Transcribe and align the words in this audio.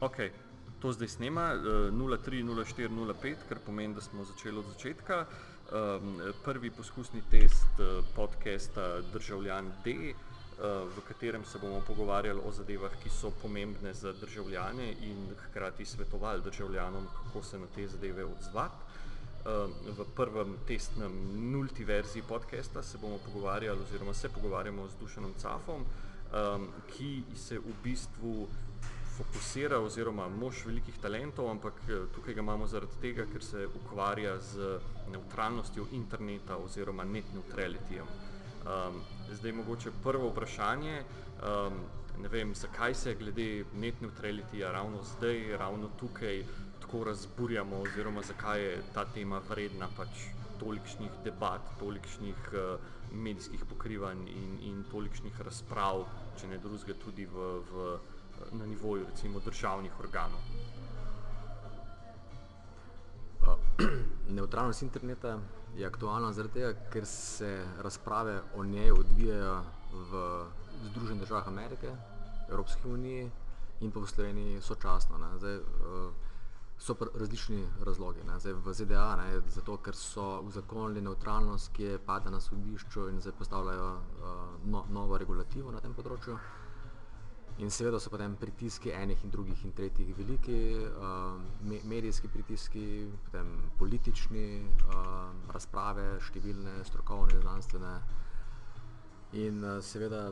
Ok, 0.00 0.16
to 0.80 0.92
zdaj 0.92 1.08
snema 1.08 1.54
uh, 1.54 1.62
030405, 1.90 3.34
kar 3.48 3.58
pomeni, 3.66 3.94
da 3.94 4.00
smo 4.00 4.24
začeli 4.24 4.58
od 4.58 4.64
začetka. 4.64 5.24
Um, 5.72 6.20
prvi 6.44 6.70
poskusni 6.70 7.22
test 7.30 7.80
uh, 7.80 8.04
podcasta 8.14 9.00
Državljan 9.12 9.72
D, 9.84 9.90
uh, 9.90 10.86
v 10.96 11.02
katerem 11.08 11.44
se 11.44 11.58
bomo 11.58 11.80
pogovarjali 11.86 12.40
o 12.44 12.52
zadevah, 12.52 12.94
ki 13.02 13.10
so 13.10 13.32
pomembne 13.42 13.94
za 13.94 14.12
državljane 14.12 14.92
in 15.02 15.34
hkrati 15.40 15.84
svetovali 15.84 16.42
državljanom, 16.42 17.06
kako 17.16 17.42
se 17.42 17.58
na 17.58 17.66
te 17.74 17.88
zadeve 17.88 18.24
odzvati. 18.24 18.84
V 19.98 20.04
prvem 20.16 20.56
testnem 20.66 21.12
nulti 21.50 21.84
verziji 21.84 22.22
podcasta 22.28 22.82
se 22.82 22.98
bomo 22.98 23.18
pogovarjali, 23.24 23.80
oziroma 23.82 24.14
se 24.14 24.28
pogovarjamo 24.28 24.88
z 24.88 24.96
Dušanom 25.00 25.34
Cafom, 25.38 25.82
um, 25.82 26.68
ki 26.96 27.22
se 27.34 27.58
v 27.58 27.74
bistvu 27.84 28.48
fokusira, 29.18 29.80
oziroma 29.82 30.28
mož 30.30 30.62
velikih 30.66 30.98
talentov, 31.02 31.50
ampak 31.50 31.80
tukaj 32.14 32.36
ga 32.36 32.42
imamo 32.44 32.66
zaradi 32.70 33.00
tega, 33.02 33.26
ker 33.32 33.42
se 33.42 33.66
ukvarja 33.80 34.36
z 34.38 34.78
neutralnostjo 35.10 35.88
interneta 35.98 36.58
oziroma 36.62 37.04
net 37.04 37.32
neutralityjem. 37.34 38.06
Um, 38.68 39.00
zdaj, 39.32 39.52
mogoče 39.52 39.94
prvo 40.02 40.30
vprašanje. 40.30 41.00
Um, 41.38 41.80
ne 42.22 42.28
vem, 42.28 42.54
zakaj 42.54 42.94
se 42.94 43.14
glede 43.14 43.64
net 43.78 44.00
neutralityja 44.02 44.72
ravno 44.72 45.02
zdaj, 45.14 45.56
ravno 45.58 45.90
tukaj 46.00 46.44
tako 46.80 47.04
razburjamo, 47.04 47.80
oziroma 47.86 48.22
zakaj 48.22 48.62
je 48.62 48.76
ta 48.94 49.04
tema 49.14 49.40
vredna 49.48 49.88
pač 49.96 50.28
tolikšnih 50.58 51.22
debat, 51.24 51.62
tolikšnih 51.80 52.52
uh, 52.52 52.86
medijskih 53.12 53.64
pokrivanj 53.70 54.26
in, 54.28 54.54
in 54.70 54.84
tolikšnih 54.92 55.40
razprav, 55.46 56.04
če 56.40 56.54
ne 56.54 56.62
drugega, 56.62 56.98
tudi 57.04 57.26
v. 57.26 57.50
v 57.72 57.90
na 58.52 58.66
nivoju 58.66 59.06
recimo 59.06 59.40
državnih 59.40 60.00
organov. 60.00 60.40
Neutralnost 64.38 64.82
interneta 64.82 65.38
je 65.76 65.86
aktualna 65.86 66.32
zaradi 66.32 66.54
tega, 66.54 66.72
ker 66.92 67.06
se 67.06 67.66
razprave 67.80 68.40
o 68.56 68.64
njej 68.64 68.92
odvijajo 68.92 69.62
v 69.92 70.44
Združenih 70.90 71.20
državah 71.20 71.48
Amerike, 71.48 71.92
Evropski 72.50 72.88
uniji 72.88 73.30
in 73.80 73.90
pa 73.90 74.00
v 74.00 74.06
Sloveniji 74.06 74.60
sočasno. 74.60 75.18
Ne. 75.18 75.38
Zdaj, 75.38 75.58
so 76.78 76.96
različni 77.14 77.66
razlogi. 77.84 78.20
Ne. 78.26 78.38
Zdaj, 78.40 78.52
v 78.52 78.74
ZDA 78.74 79.16
ne, 79.16 79.40
zato, 79.48 79.76
ker 79.76 79.94
so 79.94 80.40
uzakonili 80.46 81.00
neutralnost, 81.00 81.72
ki 81.72 81.82
je 81.82 81.98
padla 81.98 82.30
na 82.30 82.40
sodišču 82.40 83.08
in 83.08 83.20
zdaj 83.20 83.32
postavljajo 83.38 83.90
no, 84.64 84.84
novo 84.90 85.18
regulativo 85.18 85.72
na 85.72 85.80
tem 85.80 85.94
področju. 85.94 86.38
In 87.58 87.70
seveda 87.70 87.98
so 87.98 88.10
potem 88.10 88.36
pritiski 88.38 88.92
enih 88.94 89.24
in 89.24 89.30
drugih 89.34 89.64
in 89.64 89.72
tretjih 89.74 90.12
veliki, 90.16 90.58
uh, 90.78 91.40
me, 91.66 91.80
medijski 91.84 92.28
pritiski, 92.28 93.10
potem 93.24 93.50
politični, 93.80 94.44
uh, 94.62 95.32
razprave, 95.50 96.04
številne, 96.22 96.76
strokovne, 96.86 97.40
znanstvene. 97.42 97.90
In 99.42 99.58
uh, 99.64 99.80
seveda 99.82 100.28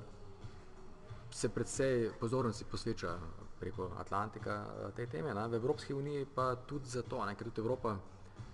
se 1.35 1.51
predvsej 1.51 2.13
pozornosti 2.21 2.69
posveča 2.71 3.19
preko 3.59 3.91
Atlantika 3.99 4.63
uh, 4.63 4.95
tej 4.95 5.11
teme, 5.19 5.35
ne? 5.35 5.49
v 5.51 5.59
Evropski 5.59 5.99
uniji 5.99 6.31
pa 6.31 6.53
tudi 6.55 6.95
zato, 6.95 7.25
ne? 7.27 7.35
ker 7.35 7.51
tudi 7.51 7.67
Evropa 7.67 7.99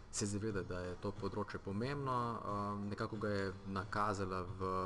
se 0.09 0.27
zaveda, 0.27 0.65
da 0.65 0.81
je 0.81 0.97
to 1.05 1.13
področje 1.21 1.61
pomembno, 1.61 2.17
uh, 2.41 2.69
nekako 2.89 3.21
ga 3.21 3.37
je 3.37 3.49
nakazala 3.69 4.47
v 4.57 4.77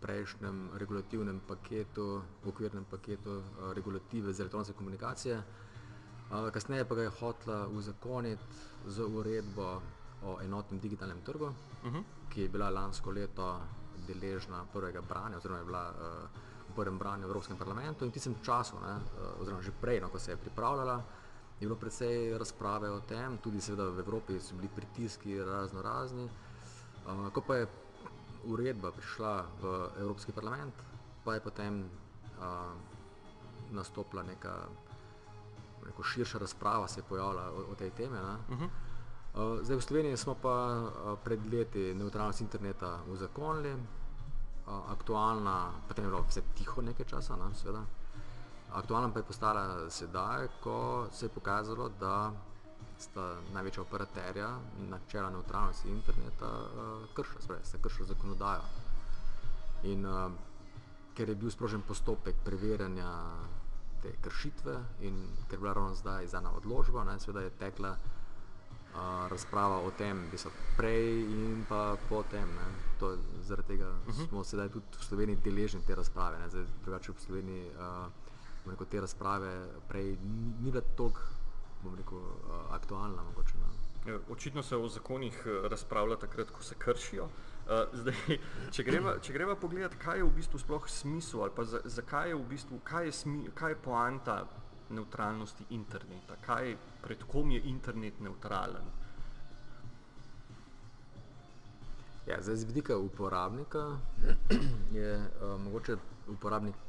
prejšnjem 0.00 0.70
regulativnem 0.74 1.40
paketu, 1.48 2.22
okvirnem 2.44 2.84
paketu 2.90 3.38
uh, 3.38 3.72
regulative 3.72 4.32
za 4.32 4.42
elektronske 4.42 4.74
komunikacije. 4.74 5.36
Uh, 5.36 6.50
kasneje 6.50 6.84
pa 6.84 6.94
ga 6.94 7.02
je 7.02 7.14
hotla 7.20 7.68
uzakoniti 7.68 8.42
z 8.86 9.02
uredbo 9.02 9.80
o 10.22 10.38
enotnem 10.42 10.80
digitalnem 10.80 11.20
trgu, 11.24 11.44
uh 11.44 11.52
mhm. 11.84 11.96
-huh. 11.96 12.04
ki 12.28 12.42
je 12.42 12.48
bila 12.48 12.70
lansko 12.70 13.10
leto 13.10 13.60
deležna 14.08 14.64
prvega 14.72 15.00
branja, 15.00 15.36
oziroma 15.36 15.58
je 15.58 15.64
bila 15.64 15.90
uh, 15.90 16.28
v 16.70 16.74
prvem 16.74 16.98
branju 16.98 17.26
v 17.26 17.30
Evropskem 17.30 17.56
parlamentu 17.56 18.04
in 18.04 18.10
v 18.10 18.14
tistem 18.14 18.34
času, 18.42 18.76
ne, 18.82 18.98
oziroma 19.40 19.62
že 19.62 19.72
prej, 19.80 20.00
no, 20.00 20.08
ko 20.08 20.18
se 20.18 20.30
je 20.30 20.36
pripravljala, 20.36 21.04
je 21.60 21.66
bilo 21.66 21.76
precej 21.76 22.38
razprave 22.38 22.90
o 22.90 23.00
tem, 23.00 23.38
tudi 23.38 23.60
seveda 23.60 23.88
v 23.88 23.98
Evropi 23.98 24.40
so 24.40 24.54
bili 24.54 24.68
pritiski 24.68 25.38
razno 25.42 25.82
razni. 25.82 26.28
Ko 27.32 27.40
pa 27.40 27.56
je 27.56 27.66
uredba 28.46 28.90
prišla 28.90 29.46
v 29.60 29.90
Evropski 30.00 30.32
parlament, 30.32 30.74
pa 31.24 31.34
je 31.34 31.40
potem 31.40 31.84
uh, 31.84 32.72
nastopila 33.70 34.22
neka 34.22 34.68
neko 35.86 36.02
širša 36.02 36.38
razprava, 36.38 36.88
se 36.88 37.00
je 37.00 37.04
pojavila 37.08 37.50
o, 37.50 37.72
o 37.72 37.74
tej 37.74 37.90
temi. 37.90 38.18
Uh 38.18 38.58
-huh. 38.58 38.68
uh, 39.34 39.62
zdaj 39.62 39.76
v 39.76 39.82
Sloveniji 39.82 40.16
smo 40.16 40.34
pa 40.34 40.82
uh, 40.82 41.18
pred 41.24 41.52
leti 41.52 41.94
neutralnost 41.94 42.40
interneta 42.40 42.98
uzakonili, 43.08 43.74
uh, 43.74 43.80
aktualna, 44.90 45.70
potem 45.88 46.04
je 46.04 46.10
bilo 46.10 46.24
vse 46.28 46.42
tiho 46.54 46.82
nekaj 46.82 47.06
časa, 47.06 47.36
ne, 47.36 47.54
seveda. 47.54 47.84
Aktualna 48.72 49.12
pa 49.12 49.18
je 49.18 49.22
postala 49.22 49.90
sedaj, 49.90 50.48
ko 50.60 51.06
se 51.12 51.26
je 51.26 51.30
pokazalo, 51.30 51.88
da 51.88 52.32
sta 52.98 53.36
največja 53.54 53.82
operaterja 53.82 54.58
načela 54.88 55.30
neutralnosti 55.30 55.88
interneta 55.88 56.48
uh, 56.48 57.08
kršila, 57.14 57.40
sprej, 57.40 57.58
se 57.64 57.78
kršila 57.82 58.08
zakonodajo. 58.08 58.62
In 59.82 60.06
uh, 60.06 60.32
ker 61.14 61.28
je 61.28 61.34
bil 61.34 61.50
sprožen 61.50 61.82
postopek 61.82 62.36
preverjanja 62.44 63.10
te 64.02 64.12
kršitve 64.22 64.76
in 65.00 65.22
ker 65.48 65.58
je 65.58 65.58
bila 65.58 65.72
ravno 65.72 65.94
zdaj 65.94 66.24
izdana 66.24 66.52
odločba, 66.56 67.04
ne, 67.04 67.20
seveda 67.20 67.44
je 67.44 67.50
tekla 67.50 67.92
uh, 67.96 69.28
razprava 69.28 69.80
o 69.80 69.90
tem, 69.90 70.28
bi 70.30 70.38
so 70.38 70.50
prej 70.76 71.20
in 71.20 71.64
pa 71.68 71.96
potem. 72.08 72.48
Ne, 72.48 72.68
to, 73.00 73.16
zaradi 73.44 73.68
tega 73.68 73.88
uh 73.88 74.08
mhm. 74.08 74.20
-huh. 74.20 74.28
smo 74.28 74.44
sedaj 74.44 74.68
tudi 74.68 74.86
v 75.00 75.04
Sloveniji 75.04 75.38
deležni 75.44 75.80
te 75.86 75.94
razprave. 75.94 76.38
Ne, 76.38 76.48
zdaj, 76.48 76.64
drugače 76.84 77.12
v 77.12 77.20
Sloveniji 77.20 77.70
uh, 77.70 78.88
te 78.90 79.00
razprave 79.00 79.68
prej 79.88 80.16
ni 80.62 80.70
bilo 80.70 80.80
toliko 80.96 81.20
bom 81.86 81.96
rekel, 81.98 82.18
uh, 82.18 82.74
aktualna. 82.74 83.22
Mogoče, 83.22 83.54
ja, 84.06 84.18
Očitno 84.30 84.62
se 84.62 84.76
o 84.76 84.88
zakonih 84.88 85.42
eh, 85.46 85.68
razpravlja 85.68 86.16
takrat, 86.16 86.50
ko 86.50 86.62
se 86.62 86.74
kršijo. 86.78 87.24
Uh, 87.24 87.72
zdaj, 87.92 88.38
če, 88.74 88.84
greva, 88.86 89.16
če 89.22 89.32
greva 89.34 89.56
pogledat, 89.58 89.96
kaj 90.02 90.20
je 90.20 90.26
v 90.26 90.34
bistvu 90.36 90.60
sploh 90.62 90.86
smisel 90.90 91.42
ali 91.42 91.54
pa 91.56 91.64
za, 91.66 91.80
zakaj 91.84 92.30
je 92.30 92.36
v 92.38 92.44
bistvu, 92.52 92.78
kaj 92.86 93.08
je, 93.08 93.16
smi, 93.22 93.40
kaj 93.54 93.74
je 93.74 93.80
poanta 93.82 94.36
neutralnosti 94.94 95.66
interneta, 95.74 96.36
kaj, 96.46 96.76
pred 97.02 97.24
kom 97.26 97.50
je 97.50 97.62
internet 97.66 98.20
neutralen. 98.22 98.86
Ja, 102.26 102.38
zdaj, 102.42 102.56
z 102.62 102.70
vidika 102.70 102.98
uporabnika 102.98 103.98
je 104.98 105.10
uh, 105.18 105.58
mogoče 105.62 105.98
uporabnik 106.30 106.85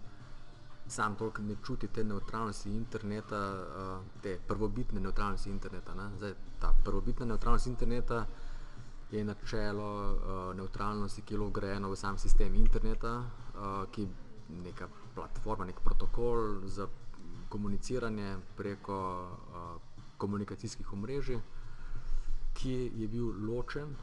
sam 0.88 1.16
toliko 1.16 1.42
ne 1.42 1.56
čuti 1.66 1.88
te 1.88 2.03
neutralnosti 2.03 2.70
interneta, 2.70 3.40
uh, 3.53 4.22
te 4.22 4.40
prvobitne 4.48 5.00
neutralnosti 5.00 5.50
interneta. 5.50 5.94
Zdaj, 6.18 6.34
ta 6.59 6.74
prvobitna 6.84 7.25
neutralnost 7.25 7.68
interneta 7.68 8.25
je 9.12 9.24
načelo 9.24 10.14
uh, 10.14 10.56
neutralnosti, 10.56 11.22
ki 11.22 11.34
je 11.34 11.40
ugrajeno 11.40 11.90
v 11.90 11.96
sam 11.96 12.18
sistem 12.18 12.56
interneta, 12.56 13.18
uh, 13.18 13.92
ki 13.92 14.02
je 14.02 14.08
neka 14.64 14.88
platforma, 15.16 15.66
nek 15.66 15.80
protokol 15.84 16.68
za 16.68 16.88
komuniciranje 17.50 18.38
preko 18.56 19.28
uh, 19.28 19.81
komunikacijskih 20.18 20.94
omrežij, 20.94 21.40
ki 22.54 22.92
je 22.96 23.08
bil 23.08 23.31
ločen 23.46 23.96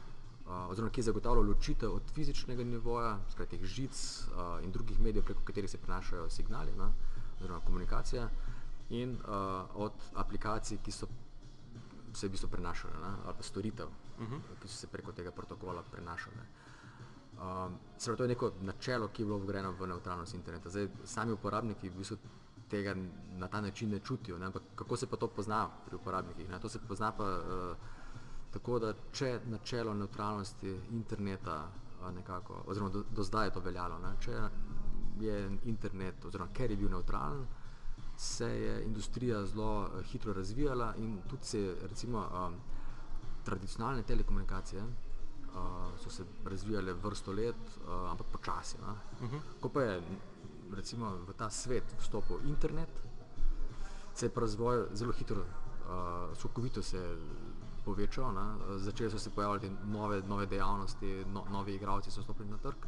oziroma 0.45 0.91
ki 0.93 1.01
zagotavlja 1.01 1.41
ločitev 1.41 1.93
od 1.95 2.11
fizičnega 2.13 2.63
nivoja, 2.63 3.17
skratka 3.31 3.65
žic 3.65 3.97
uh, 3.97 4.63
in 4.63 4.71
drugih 4.71 4.99
medijev, 4.99 5.25
preko 5.25 5.41
katerih 5.45 5.69
se 5.69 5.77
prenašajo 5.77 6.29
signali, 6.29 6.71
ne, 6.77 6.91
oziroma 7.39 7.59
komunikacija, 7.65 8.29
in 8.89 9.15
uh, 9.15 9.75
od 9.75 9.93
aplikacij, 10.13 10.77
ki 10.83 10.91
so 10.91 11.07
se 12.13 12.27
v 12.27 12.31
bistvu 12.31 12.49
prenašale, 12.49 12.93
ne, 13.01 13.15
ali 13.25 13.35
pa 13.37 13.43
storitev, 13.43 13.87
uh 13.87 14.23
mhm. 14.23 14.35
-huh. 14.35 14.61
ki 14.61 14.67
so 14.67 14.77
se 14.77 14.87
preko 14.87 15.11
tega 15.11 15.31
protokola 15.31 15.83
prenašale. 15.91 16.45
Um, 17.35 17.75
Seveda 17.97 18.17
to 18.17 18.23
je 18.23 18.27
neko 18.27 18.51
načelo, 18.61 19.07
ki 19.07 19.21
je 19.21 19.25
bilo 19.25 19.37
vgrajeno 19.37 19.71
v 19.71 19.87
neutralnost 19.87 20.33
interneta. 20.33 20.69
Zdaj, 20.69 20.87
sami 21.03 21.31
uporabniki 21.31 21.89
v 21.89 21.97
bistvu 21.97 22.17
tega 22.69 22.95
na 23.37 23.47
ta 23.47 23.61
način 23.61 23.89
ne 23.89 23.99
čutijo, 23.99 24.37
ne, 24.37 24.45
ampak 24.45 24.63
kako 24.75 24.97
se 24.97 25.07
pa 25.07 25.17
to 25.17 25.27
pozna 25.27 25.69
pri 25.85 25.95
uporabnikih? 25.95 26.49
Ne? 26.49 26.59
To 26.59 26.69
se 26.69 26.79
pozna 26.79 27.11
pa 27.11 27.23
uh, 27.23 27.77
Tako 28.55 28.79
da, 28.79 28.93
če 29.11 29.39
načelo 29.51 29.93
neutralnosti 29.93 30.71
interneta, 30.95 31.57
nekako, 32.15 32.61
oziroma 32.71 32.91
do, 32.93 33.03
do 33.11 33.23
zdaj 33.23 33.47
je 33.47 33.53
to 33.53 33.63
veljalo, 33.65 33.97
ne, 33.99 34.13
če 34.23 34.35
je 35.19 35.39
internet, 35.71 36.25
oziroma 36.25 36.53
ker 36.55 36.71
je 36.71 36.77
bil 36.79 36.89
neutralen, 36.89 37.43
se 38.17 38.47
je 38.47 38.75
industrija 38.85 39.41
zelo 39.45 39.89
hitro 40.11 40.33
razvijala 40.33 40.93
in 41.03 41.17
tudi 41.29 41.45
se 41.45 41.75
recimo 41.81 42.21
um, 42.31 42.55
tradicionalne 43.43 44.03
telekomunikacije 44.03 44.83
uh, 44.83 45.99
so 46.03 46.09
se 46.09 46.23
razvijale 46.45 46.93
vrsto 46.93 47.31
let, 47.31 47.55
uh, 47.55 48.11
ampak 48.11 48.27
počasi. 48.27 48.77
Uh 48.77 49.29
-huh. 49.29 49.39
Ko 49.59 49.69
pa 49.69 49.81
je 49.81 50.01
recimo 50.75 51.09
v 51.27 51.33
ta 51.33 51.49
svet 51.49 51.83
vstopil 51.99 52.37
internet, 52.45 52.89
se 54.13 54.25
je 54.25 54.29
pa 54.29 54.41
razvoj 54.41 54.85
zelo 54.93 55.11
hitro, 55.11 55.41
uh, 55.41 56.37
skokovito 56.37 56.81
se 56.81 56.97
je 56.97 57.17
povečal, 57.85 58.33
ne? 58.33 58.77
začeli 58.77 59.11
so 59.11 59.19
se 59.19 59.29
pojavljati 59.29 59.71
nove, 59.85 60.21
nove 60.27 60.45
dejavnosti, 60.45 61.25
no, 61.33 61.45
novi 61.51 61.75
igravci 61.75 62.11
so 62.11 62.23
stopili 62.23 62.49
na 62.49 62.57
trg. 62.57 62.87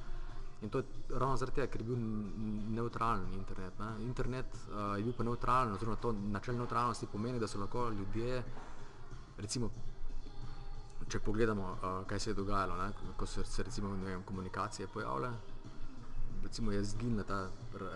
In 0.62 0.70
to 0.70 0.78
je 0.78 0.84
ravno 1.10 1.38
zaradi 1.38 1.56
tega, 1.56 1.68
ker 1.72 1.82
je 1.82 1.86
bil 1.86 1.98
neutralen 2.74 3.34
internet. 3.34 3.80
Ne? 3.80 3.92
Internet 4.06 4.56
uh, 4.56 4.98
je 4.98 5.04
bil 5.04 5.14
pa 5.14 5.24
neutralen, 5.24 5.74
oziroma 5.74 5.98
to 6.02 6.12
načelo 6.12 6.58
neutralnosti 6.58 7.08
pomeni, 7.12 7.40
da 7.40 7.48
so 7.48 7.60
lahko 7.60 7.90
ljudje, 7.90 8.44
recimo, 9.38 9.70
če 11.08 11.20
pogledamo, 11.20 11.70
uh, 11.72 12.00
kaj 12.10 12.20
se 12.20 12.30
je 12.30 12.40
dogajalo, 12.42 12.78
ne? 12.82 13.14
ko 13.18 13.26
so 13.26 13.44
se 13.46 13.64
recimo, 13.64 13.94
vem, 14.04 14.24
komunikacije 14.24 14.88
pojavile, 14.94 15.32
recimo 16.44 16.72
je 16.72 16.84
zginila 16.84 17.24
ta 17.24 17.50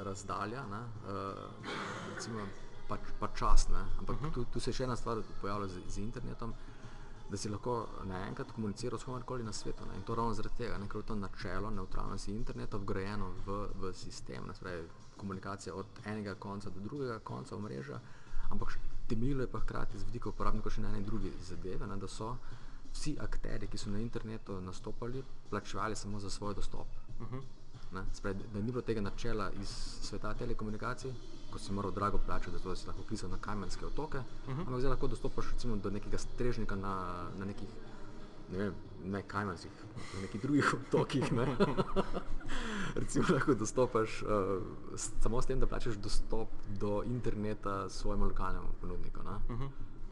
razdalja, 0.06 0.62
uh, 0.66 1.66
recimo 2.14 2.46
pa, 2.88 2.98
pa 3.20 3.28
čas, 3.36 3.70
ne? 3.70 3.86
ampak 4.00 4.16
uh 4.16 4.22
-huh. 4.22 4.34
tu, 4.34 4.46
tu 4.46 4.60
se 4.60 4.70
je 4.70 4.74
še 4.74 4.84
ena 4.84 4.96
stvar 4.96 5.24
pojavila 5.42 5.68
z, 5.68 5.82
z 5.88 5.98
internetom 5.98 6.54
da 7.32 7.38
si 7.38 7.50
lahko 7.50 7.88
naenkrat 8.04 8.52
komuniciral 8.52 9.00
s 9.00 9.08
komerkoli 9.08 9.44
na 9.44 9.54
svetu. 9.54 9.86
Ne? 9.88 9.96
In 9.96 10.04
to 10.04 10.16
ravno 10.16 10.34
zaradi 10.34 10.58
tega, 10.58 10.80
ker 10.88 11.00
je 11.00 11.08
to 11.08 11.16
načelo 11.16 11.70
neutralnosti 11.72 12.36
interneta 12.36 12.78
vgrajeno 12.78 13.30
v, 13.46 13.60
v 13.82 13.94
sistem, 13.96 14.52
spravi, 14.54 14.84
komunikacija 15.18 15.76
od 15.76 16.02
enega 16.06 16.36
konca 16.36 16.70
do 16.70 16.80
drugega 16.80 17.20
konca 17.20 17.56
omrežja, 17.56 18.00
ampak 18.50 18.76
temeljilo 19.08 19.44
je 19.44 19.52
pa 19.52 19.60
hkrati 19.60 20.00
z 20.00 20.10
vidika 20.10 20.30
uporabnikov 20.30 20.76
še 20.76 20.84
na 20.84 20.92
eni 20.92 21.06
drugi 21.08 21.32
zadeve, 21.48 21.88
ne? 21.88 21.98
da 21.98 22.08
so 22.08 22.36
vsi 22.92 23.16
akteri, 23.24 23.68
ki 23.72 23.80
so 23.80 23.94
na 23.94 24.04
internetu 24.04 24.60
nastopali, 24.62 25.24
plačevali 25.50 25.96
samo 25.96 26.20
za 26.20 26.30
svoj 26.30 26.56
dostop. 26.56 26.88
Uh 27.20 27.28
-huh. 27.28 27.44
Spravi, 28.14 28.40
da 28.54 28.60
ni 28.60 28.72
bilo 28.72 28.82
tega 28.82 29.02
načela 29.02 29.52
iz 29.62 29.70
sveta 30.02 30.34
telekomunikacij, 30.34 31.12
ko 31.52 31.60
si 31.60 31.74
moral 31.74 31.92
drago 31.92 32.20
plačati, 32.26 32.58
da 32.64 32.76
si 32.76 32.88
lahko 32.88 33.04
klisal 33.04 33.30
na 33.30 33.38
kamenske 33.38 33.86
otoke, 33.86 34.18
uh 34.18 34.24
-huh. 34.48 34.60
ampak 34.60 34.80
zdaj 34.80 34.90
lahko 34.90 35.08
dostopaš 35.08 35.52
recimo, 35.52 35.76
do 35.76 35.90
nekega 35.90 36.18
strežnika 36.18 36.76
na, 36.76 37.28
na 37.38 37.46
nekih, 37.46 37.68
ne 38.52 38.58
vem, 38.58 38.74
ne 39.04 39.22
kamenskih, 39.22 39.72
na 40.16 40.22
nekih 40.22 40.42
drugih 40.42 40.74
otokih. 40.88 41.32
Ne? 41.32 41.48
recimo 43.02 43.26
lahko 43.30 43.54
dostopaš 43.54 44.24
uh, 44.24 44.30
samo 44.96 45.42
s 45.42 45.46
tem, 45.46 45.60
da 45.60 45.68
plačaš 45.68 45.96
dostop 45.96 46.50
do 46.80 47.04
interneta 47.06 47.90
svojemu 47.90 48.26
lokalnemu 48.26 48.68
ponudniku. 48.82 49.20
Uh 49.20 49.26
-huh. 49.26 49.70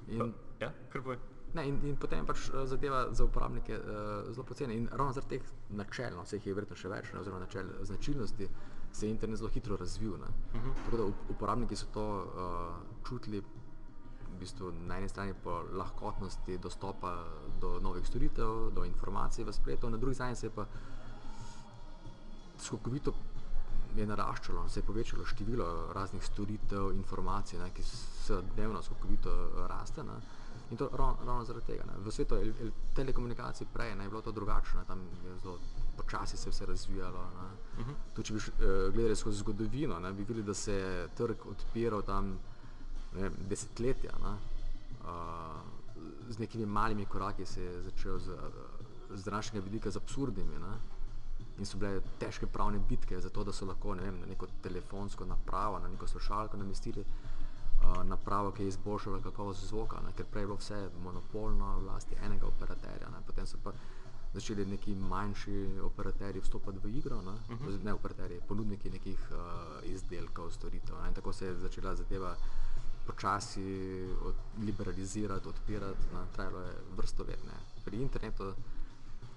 In, 0.08 0.34
ja, 0.60 0.74
kar 0.90 1.02
bo. 1.02 1.16
Ne, 1.54 1.68
in, 1.68 1.80
in 1.84 1.96
potem 1.98 2.26
pač 2.26 2.50
uh, 2.50 2.66
zadeva 2.70 3.08
za 3.14 3.26
uporabnike 3.26 3.78
uh, 3.78 4.34
zelo 4.34 4.46
poceni. 4.46 4.76
In 4.78 4.90
ravno 4.92 5.14
zaradi 5.14 5.38
teh 5.38 5.54
načel, 5.70 6.14
no, 6.16 6.26
vseh 6.28 6.46
je 6.46 6.54
verjetno 6.54 6.78
še 6.78 6.92
več, 6.92 7.14
ne, 7.14 7.24
oziroma 7.24 7.42
načel 7.42 7.72
značilnosti, 7.90 8.50
se 8.92 9.06
je 9.06 9.14
internet 9.14 9.42
zelo 9.42 9.50
hitro 9.50 9.78
razvil. 9.78 10.14
Uh 10.14 10.20
mhm. 10.20 10.70
-huh. 10.70 10.86
Tako 10.86 10.98
da 10.98 11.04
uporabniki 11.30 11.76
so 11.76 11.88
to 11.94 12.06
uh, 12.06 13.06
čutili 13.08 13.42
v 13.42 14.40
bistvu 14.40 14.72
na 14.88 14.98
eni 14.98 15.10
strani 15.10 15.34
po 15.44 15.64
lahkotnosti 15.72 16.58
dostopa 16.58 17.26
do 17.62 17.80
novih 17.80 18.08
storitev, 18.08 18.72
do 18.72 18.84
informacij 18.86 19.44
v 19.44 19.54
spletu, 19.54 19.90
na 19.90 19.98
drugi 19.98 20.16
strani 20.16 20.36
se 20.36 20.46
je 20.46 20.52
pa 20.56 20.66
skokovito 22.58 23.14
je 23.96 24.06
naraščalo, 24.06 24.68
se 24.70 24.80
je 24.80 24.86
povečalo 24.86 25.26
število 25.26 25.94
raznih 25.94 26.24
storitev, 26.24 26.92
informacij, 26.94 27.60
ne, 27.60 27.72
ki 27.74 27.84
se 27.84 28.42
dnevno 28.56 28.82
skokovito 28.82 29.34
raste. 29.70 30.04
Ne. 30.04 30.20
In 30.72 30.78
to 30.78 30.90
ravno, 30.94 31.18
ravno 31.26 31.46
zaradi 31.46 31.66
tega. 31.66 31.84
Ne. 31.84 31.94
V 32.04 32.12
svetu 32.12 32.38
telekomunikacij 32.96 33.68
prej 33.74 33.96
ne, 33.96 34.04
je 34.04 34.10
bilo 34.10 34.22
to 34.22 34.32
drugačno, 34.32 34.84
tam 34.88 35.00
je 35.26 35.40
zelo 35.42 35.58
počasi 35.98 36.38
se 36.38 36.50
vse 36.50 36.66
razvijalo. 36.66 37.20
Uh 37.20 37.80
mhm. 37.80 37.90
-huh. 37.90 37.96
to, 38.16 38.24
če 38.24 38.34
bi 38.34 38.40
uh, 38.40 38.94
gledali 38.94 39.16
skozi 39.16 39.38
zgodovino, 39.38 40.00
ne, 40.00 40.14
bi 40.14 40.24
videli, 40.24 40.44
da 40.44 40.54
se 40.54 40.74
je 40.74 41.08
trg 41.08 41.46
odpiral 41.46 42.02
tam 42.02 42.40
ne, 43.16 43.32
desetletja. 43.50 44.12
Ne, 44.24 44.38
uh, 45.02 45.60
z 46.30 46.40
nekimi 46.40 46.66
malimi 46.66 47.06
koraki 47.06 47.46
se 47.46 47.64
je 47.64 47.82
začel 47.82 48.20
z, 48.20 48.32
z 49.14 49.24
današnjega 49.24 49.64
vidika 49.66 49.92
z 49.92 49.98
absurdnimi. 49.98 50.60
Ne, 50.60 50.80
in 51.60 51.66
so 51.66 51.78
bile 51.78 52.02
težke 52.20 52.48
pravne 52.48 52.80
bitke 52.90 53.20
za 53.20 53.30
to, 53.30 53.44
da 53.44 53.54
so 53.54 53.66
lahko 53.66 53.96
ne 53.96 54.04
vem, 54.04 54.20
na 54.20 54.26
neko 54.26 54.48
telefonsko 54.64 55.26
napravo, 55.26 55.80
na 55.80 55.88
neko 55.88 56.08
slušalko 56.08 56.58
namestili. 56.58 57.06
Napravo, 58.04 58.52
ki 58.52 58.64
je 58.64 58.68
izboljšala 58.68 59.22
kakovost 59.22 59.68
zvoka, 59.68 60.02
ne, 60.06 60.12
ker 60.18 60.26
prej 60.26 60.44
je 60.44 60.48
bilo 60.48 60.58
vse 60.58 60.78
monopolno, 61.04 61.80
vlasti 61.80 62.16
enega 62.26 62.48
operaterja. 62.48 63.10
Ne, 63.10 63.22
potem 63.28 63.48
so 63.48 63.58
pa 63.64 63.74
začeli 64.34 64.66
neki 64.66 64.96
manjši 64.96 65.80
operaterji 65.84 66.42
vstopati 66.42 66.80
v 66.84 66.98
igro, 66.98 67.22
ne, 67.22 67.32
uh 67.32 67.60
-huh. 67.62 67.84
ne 67.84 67.94
operaterji, 67.94 68.42
ponudniki 68.48 68.90
nekih 68.90 69.20
uh, 69.32 69.90
izdelkov, 69.90 70.52
storitev. 70.52 71.02
Ne, 71.02 71.08
in 71.08 71.14
tako 71.14 71.34
se 71.34 71.46
je 71.46 71.56
začela 71.56 71.96
zadeva 71.96 72.36
počasi 73.08 74.08
od, 74.26 74.36
liberalizirati, 74.60 75.50
odpirati, 75.50 76.14
ne, 76.14 76.26
trajalo 76.34 76.60
je 76.60 76.74
vrsto 76.98 77.24
let. 77.24 77.44
Ne. 77.46 77.58
Pri 77.86 78.02
internetu, 78.02 78.54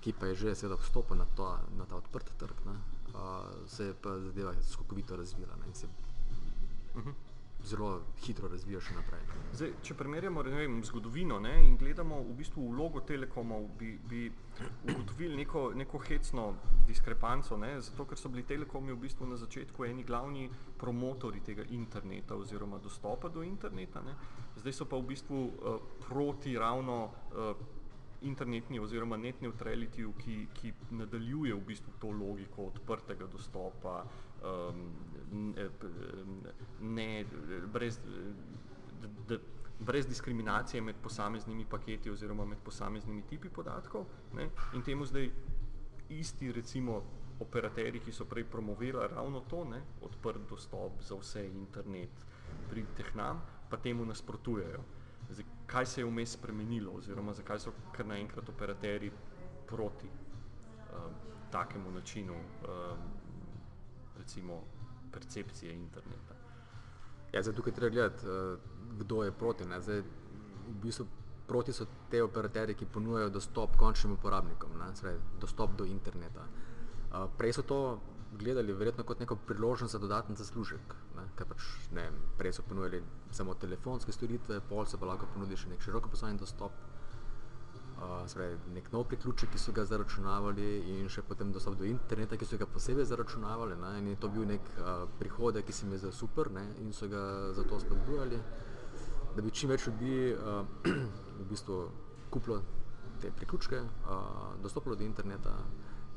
ki 0.01 0.13
pa 0.13 0.27
je 0.27 0.35
že 0.35 0.55
seveda 0.55 0.77
vstopil 0.77 1.17
na, 1.17 1.25
to, 1.37 1.59
na 1.79 1.85
ta 1.85 1.97
odprt 1.97 2.33
trg, 2.39 2.57
ne, 2.67 2.73
uh, 2.73 3.69
se 3.69 3.85
je 3.85 3.95
pa 3.95 4.19
zadeva 4.19 4.55
skokovito 4.63 5.17
razvila. 5.17 5.57
Ne, 5.57 5.73
zelo 7.65 8.01
hitro 8.25 8.49
razvija 8.49 8.81
še 8.83 8.95
naprej. 8.97 9.23
Zdaj, 9.55 9.73
če 9.87 9.95
primerjamo 9.99 10.43
vem, 10.43 10.81
zgodovino 10.87 11.39
ne, 11.43 11.55
in 11.67 11.77
gledamo 11.79 12.19
v 12.25 12.35
bistvu 12.41 12.69
vlogo 12.73 13.03
telekomov, 13.07 13.69
bi, 13.79 13.93
bi 14.09 14.23
ugotovili 14.91 15.37
neko, 15.43 15.65
neko 15.79 16.01
hecno 16.09 16.49
diskrepanco, 16.89 17.57
ne, 17.57 17.75
zato 17.81 18.07
ker 18.09 18.19
so 18.19 18.33
bili 18.33 18.45
telekomi 18.49 18.93
v 18.93 19.01
bistvu 19.05 19.29
na 19.31 19.39
začetku 19.39 19.87
eni 19.87 20.05
glavni 20.05 20.49
promotori 20.79 21.43
tega 21.47 21.67
interneta 21.71 22.37
oziroma 22.37 22.83
dostopa 22.83 23.31
do 23.31 23.45
interneta. 23.47 24.03
Ne. 24.03 24.17
Zdaj 24.59 24.77
so 24.81 24.89
pa 24.91 24.99
v 24.99 25.13
bistvu 25.15 25.45
uh, 25.47 25.79
proti 26.09 26.57
ravno 26.59 26.99
uh, 27.07 27.55
internetni 28.23 28.79
oziroma 28.79 29.17
net 29.17 29.41
neutrality, 29.43 30.05
ki, 30.19 30.37
ki 30.55 30.73
nadaljuje 30.99 31.55
v 31.55 31.65
bistvu 31.67 31.95
to 32.01 32.11
logiko 32.15 32.69
odprtega 32.71 33.27
dostopa, 33.31 34.03
um, 34.45 34.93
ne, 36.81 37.25
brez, 37.73 37.99
de, 39.29 39.39
brez 39.81 40.07
diskriminacije 40.07 40.83
med 40.83 40.95
posameznimi 41.03 41.65
paketi 41.65 42.11
oziroma 42.11 42.45
med 42.45 42.59
posameznimi 42.65 43.23
tipi 43.23 43.49
podatkov. 43.49 44.05
Ne, 44.35 44.49
in 44.75 44.83
temu 44.83 45.07
zdaj 45.07 45.31
isti 46.09 46.53
recimo 46.53 47.03
operaterji, 47.41 48.01
ki 48.01 48.13
so 48.13 48.25
prej 48.25 48.45
promovirali 48.45 49.15
ravno 49.15 49.41
to, 49.51 49.65
ne, 49.65 49.83
odprt 50.03 50.49
dostop 50.51 51.03
za 51.03 51.17
vse 51.19 51.47
internet, 51.47 52.27
pridite 52.71 53.03
k 53.03 53.15
nam, 53.15 53.43
pa 53.71 53.77
temu 53.77 54.05
nasprotujejo. 54.05 54.83
Zdaj, 55.31 55.45
kaj 55.67 55.87
se 55.87 56.01
je 56.01 56.07
vmes 56.07 56.33
spremenilo 56.33 56.93
oziroma 56.93 57.33
zakaj 57.33 57.59
so 57.59 57.73
kar 57.93 58.07
naenkrat 58.07 58.49
operaterji 58.49 59.11
proti 59.67 60.09
um, 60.09 61.15
takemu 61.51 61.91
načinu 61.91 62.35
um, 62.35 62.99
recimo 64.23 64.63
percepcije 65.13 65.75
interneta. 65.75 66.39
Ja, 67.33 67.43
zdaj 67.43 67.57
tukaj 67.59 67.75
treba 67.77 67.91
gledati, 67.91 68.29
uh, 68.29 68.59
kdo 68.99 69.25
je 69.25 69.33
proti. 69.33 69.65
Zdaj, 69.81 70.01
v 70.69 70.79
bistvu 70.83 71.07
proti 71.49 71.73
so 71.73 71.87
te 72.11 72.23
operaterje, 72.23 72.77
ki 72.79 72.89
ponujajo 72.95 73.31
dostop 73.31 73.77
končnim 73.77 74.15
uporabnikom, 74.17 74.79
ne? 74.79 74.93
Zdaj, 74.97 75.19
dostop 75.41 75.77
do 75.77 75.85
interneta. 75.85 76.47
Uh, 77.13 77.29
prej 77.39 77.59
so 77.59 77.63
to 77.63 77.79
gledali 78.39 78.73
verjetno 78.73 79.05
kot 79.05 79.21
neko 79.21 79.37
priložnost 79.37 79.93
za 79.93 79.99
dodaten 79.99 80.37
zaslužek, 80.37 80.95
ker 81.37 81.49
pač 81.49 81.67
ne, 81.93 82.07
prej 82.39 82.57
so 82.57 82.65
ponujali 82.69 83.03
samo 83.31 83.55
telefonske 83.55 84.13
storitve, 84.13 84.61
pol 84.69 84.87
se 84.87 85.01
pa 85.01 85.07
lahko 85.07 85.29
ponudi 85.35 85.57
še 85.57 85.69
nek 85.69 85.85
široko 85.85 86.09
poslovni 86.13 86.41
dostop, 86.41 86.73
uh, 88.03 88.57
nek 88.75 88.93
nov 88.93 89.05
priključek, 89.11 89.51
ki 89.53 89.59
so 89.59 89.73
ga 89.73 89.85
zaračunavali 89.85 90.69
in 90.97 91.09
še 91.09 91.23
potem 91.27 91.53
dostop 91.53 91.79
do 91.79 91.87
interneta, 91.89 92.37
ki 92.37 92.49
so 92.49 92.59
ga 92.59 92.67
posebej 92.67 93.07
zaračunavali. 93.11 93.77
Ne, 93.81 93.93
in 94.01 94.11
je 94.13 94.21
to 94.21 94.29
bil 94.29 94.47
nek 94.49 94.71
uh, 94.77 95.07
prihodek, 95.21 95.67
ki 95.67 95.73
se 95.73 95.87
mi 95.87 95.97
je 95.97 96.05
zdel 96.05 96.13
super 96.13 96.51
ne, 96.51 96.67
in 96.83 96.93
so 96.93 97.09
ga 97.09 97.53
zato 97.57 97.81
spodbujali, 97.81 98.41
da 99.37 99.43
bi 99.43 99.51
čim 99.51 99.73
več 99.73 99.87
ljudi 99.89 100.35
uh, 100.35 100.67
v 101.41 101.49
bistvu 101.51 101.79
kupilo 102.33 102.61
te 103.23 103.31
priključke, 103.31 103.81
uh, 103.81 104.53
dostopilo 104.63 104.97
do 104.99 105.07
interneta, 105.07 105.55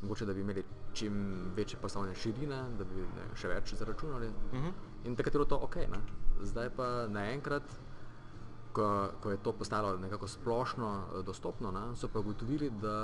mogoče 0.02 0.26
da 0.26 0.34
bi 0.34 0.42
imeli 0.42 0.64
čim 0.94 1.16
večje 1.56 1.80
poslovne 1.82 2.16
širine, 2.16 2.62
da 2.78 2.86
bi 2.86 3.08
ne, 3.16 3.30
še 3.36 3.50
več 3.52 3.74
zaračunali. 3.74 4.28
Uh 4.28 4.60
mhm. 4.60 4.68
-huh. 4.68 4.94
In 5.06 5.16
takrat 5.16 5.34
je 5.34 5.40
bilo 5.40 5.46
to 5.46 5.58
ok. 5.58 5.76
Ne. 5.76 6.02
Zdaj 6.42 6.70
pa 6.76 7.08
naenkrat 7.08 7.64
ko, 8.76 9.10
ko 9.24 9.32
je 9.32 9.38
to 9.38 9.54
postalo 9.54 9.98
nekako 9.98 10.28
splošno 10.28 10.90
eh, 10.98 11.24
dostopno, 11.24 11.72
ne, 11.72 11.96
so 11.96 12.08
pa 12.08 12.20
ugotovili, 12.20 12.70
da 12.82 12.98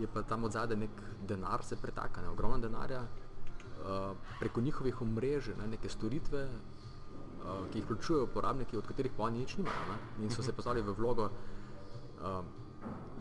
je 0.00 0.08
pa 0.14 0.22
tam 0.22 0.44
od 0.44 0.52
zadaj 0.52 0.76
nek 0.76 0.90
denar, 1.22 1.62
se 1.64 1.76
pretaka, 1.76 2.22
ne, 2.22 2.28
ogromno 2.28 2.58
denarja, 2.58 3.02
uh, 3.02 4.16
preko 4.40 4.60
njihovih 4.60 5.02
omrežij, 5.02 5.54
ne, 5.58 5.68
neke 5.76 5.88
storitve, 5.88 6.44
uh, 6.44 7.70
ki 7.70 7.78
jih 7.78 7.84
vključujejo 7.84 8.24
uporabniki, 8.24 8.76
od 8.76 8.86
katerih 8.86 9.12
pa 9.16 9.28
oni 9.28 9.44
nič 9.44 9.56
nimajo. 9.56 9.86
Ne, 9.90 10.24
in 10.24 10.30
so 10.30 10.42
se 10.42 10.50
mhm. 10.50 10.56
postavili 10.56 10.86
v 10.86 10.96
vlogo 10.98 11.30
uh, 11.30 12.44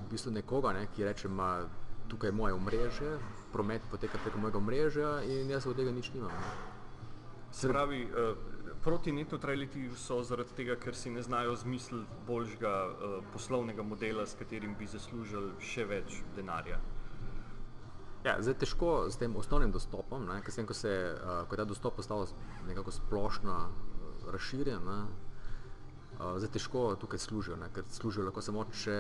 v 0.06 0.10
bistvu 0.10 0.32
nekoga, 0.32 0.74
ne, 0.74 0.88
ki 0.96 1.06
reče, 1.06 1.28
ma, 1.28 1.68
tukaj 2.08 2.30
je 2.30 2.36
moje 2.36 2.54
omrežje, 2.54 3.18
promet 3.54 3.82
poteka 3.92 4.18
preko 4.24 4.40
mojega 4.40 4.58
omrežja 4.58 5.12
in 5.24 5.50
jaz 5.50 5.68
od 5.68 5.78
tega 5.78 5.92
nič 5.92 6.14
nimam. 6.14 6.32
Se 7.52 7.70
pravi, 7.70 8.08
uh, 8.10 8.54
proti 8.84 9.12
net 9.12 9.32
neutralityju 9.32 9.96
so 9.96 10.20
zaradi 10.24 10.56
tega, 10.58 10.76
ker 10.76 10.96
si 10.96 11.12
ne 11.12 11.22
znajo 11.24 11.56
zmisliti 11.56 12.26
boljšega 12.28 12.74
uh, 12.88 13.16
poslovnega 13.34 13.84
modela, 13.84 14.26
s 14.28 14.36
katerim 14.40 14.76
bi 14.80 14.88
zaslužili 14.88 15.54
še 15.64 15.86
več 15.88 16.20
denarja. 16.36 16.80
Ja, 18.24 18.38
zdaj 18.40 18.54
je 18.54 18.60
težko 18.64 18.92
s 19.12 19.20
tem 19.20 19.36
osnovnim 19.36 19.72
dostopom, 19.72 20.28
ne, 20.28 20.40
sem, 20.52 20.68
ko, 20.68 20.76
se, 20.76 20.92
uh, 21.16 21.44
ko 21.48 21.56
je 21.56 21.64
ta 21.64 21.68
dostop 21.68 21.96
postal 22.00 22.28
nekako 22.68 22.92
splošno 22.92 23.56
uh, 23.56 24.30
razširjen. 24.36 24.84
Ne, 24.88 25.00
uh, 26.20 26.38
zdaj 26.40 26.54
težko 26.60 26.86
tukaj 27.00 27.24
služijo, 27.24 27.60
ne, 27.60 27.72
ker 27.76 27.88
služijo 27.92 28.28
lahko 28.28 28.44
samo, 28.44 28.68
če 28.84 28.98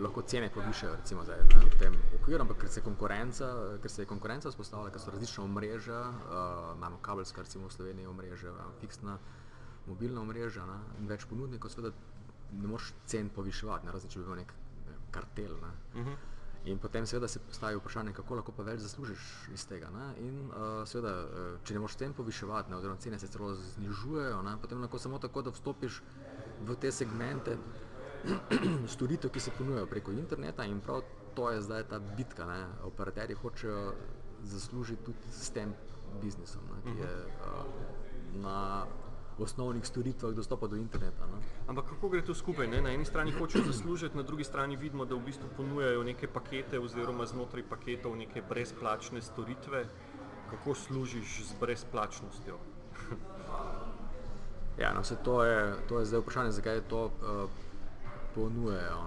lahko 0.00 0.22
cene 0.22 0.50
povišajo, 0.54 0.96
recimo 0.96 1.24
zdaj, 1.24 1.38
ne, 1.38 1.60
v 1.70 1.78
tem 1.78 1.96
okviru, 2.18 2.42
ampak 2.42 2.64
ker 2.64 2.68
se, 2.68 2.82
ker 2.82 3.90
se 3.90 4.02
je 4.02 4.06
konkurenca 4.06 4.50
vzpostavila, 4.50 4.90
ker 4.90 5.00
so 5.00 5.10
različna 5.10 5.44
omrežja, 5.44 6.00
uh, 6.10 6.76
imamo 6.76 6.98
kabelska, 7.02 7.42
recimo 7.42 7.68
v 7.68 7.72
Sloveniji 7.72 8.06
omrežja, 8.06 8.52
fiksna 8.80 9.18
mobilna 9.86 10.20
omrežja 10.20 10.66
ne, 10.66 10.78
in 10.98 11.08
več 11.08 11.26
ponudnikov, 11.30 11.70
seveda 11.70 11.94
ne 12.52 12.70
moreš 12.70 12.92
cen 13.10 13.30
poviševati, 13.34 13.86
ne 13.86 13.92
razen 13.94 14.10
če 14.10 14.22
bi 14.22 14.28
bil 14.28 14.40
nek 14.40 14.54
ne, 14.86 15.00
kartel. 15.10 15.58
Ne. 15.62 15.74
Uh 15.94 16.00
mhm. 16.00 16.08
-huh. 16.08 16.30
In 16.64 16.78
potem 16.78 17.06
seveda 17.06 17.28
se 17.28 17.38
postavi 17.38 17.76
vprašanje, 17.76 18.12
kako 18.12 18.34
lahko 18.34 18.52
pa 18.52 18.62
več 18.62 18.80
zaslužiš 18.80 19.48
iz 19.52 19.66
tega. 19.68 19.90
Ne? 19.92 20.06
In 20.24 20.38
uh, 20.48 20.86
seveda, 20.88 21.10
če 21.64 21.74
ne 21.74 21.80
moreš 21.80 21.96
cen 21.96 22.14
poviševati, 22.16 22.70
ne, 22.70 22.76
oziroma 22.76 22.96
cene 22.96 23.18
se 23.18 23.28
celo 23.28 23.50
znižujejo, 23.54 24.42
ne, 24.42 24.56
potem 24.62 24.80
lahko 24.80 24.98
samo 24.98 25.18
tako, 25.18 25.42
da 25.42 25.50
vstopiš 25.50 26.00
v 26.64 26.76
te 26.80 26.92
segmente, 26.92 27.58
storitev, 28.94 29.30
ki 29.30 29.40
se 29.40 29.50
ponujajo 29.58 29.86
preko 29.86 30.12
interneta 30.12 30.64
in 30.64 30.80
prav 30.80 31.02
to 31.34 31.50
je 31.50 31.62
zdaj 31.62 31.84
ta 31.90 31.98
bitka. 31.98 32.46
Ne? 32.46 32.66
Operaterji 32.84 33.36
hočejo 33.36 33.94
zaslužiti 34.42 35.04
tudi 35.04 35.18
s 35.30 35.50
tem 35.50 35.74
biznisom, 36.22 36.62
ne? 36.70 36.92
ki 36.92 37.00
je 37.00 37.14
uh, 37.26 38.42
na 38.42 38.86
osnovnih 39.38 39.86
storitvah 39.86 40.32
dostopa 40.34 40.66
do 40.66 40.76
interneta. 40.76 41.26
Ne? 41.26 41.42
Ampak 41.66 41.84
kako 41.90 42.08
gre 42.08 42.22
to 42.22 42.34
skupaj? 42.34 42.66
Ne? 42.66 42.82
Na 42.82 42.94
eni 42.94 43.04
strani 43.04 43.32
hočejo 43.32 43.64
zaslužiti, 43.64 44.16
na 44.16 44.22
drugi 44.22 44.44
strani 44.44 44.76
vidimo, 44.76 45.04
da 45.04 45.14
v 45.14 45.24
bistvu 45.26 45.48
ponujajo 45.56 46.04
neke 46.04 46.28
pakete 46.28 46.78
oziroma 46.78 47.26
znotraj 47.26 47.66
paketov 47.68 48.16
neke 48.16 48.42
brezplačne 48.48 49.22
storitve. 49.22 49.84
Kako 50.50 50.74
služiš 50.74 51.42
z 51.44 51.54
brezplačnostjo? 51.60 52.58
ja, 54.82 54.92
no, 54.94 55.02
to, 55.24 55.44
je, 55.44 55.74
to 55.88 55.98
je 55.98 56.04
zdaj 56.06 56.20
vprašanje, 56.20 56.50
zakaj 56.50 56.74
je 56.74 56.88
to. 56.88 57.04
Uh, 57.04 57.50
ponujejo. 58.34 58.98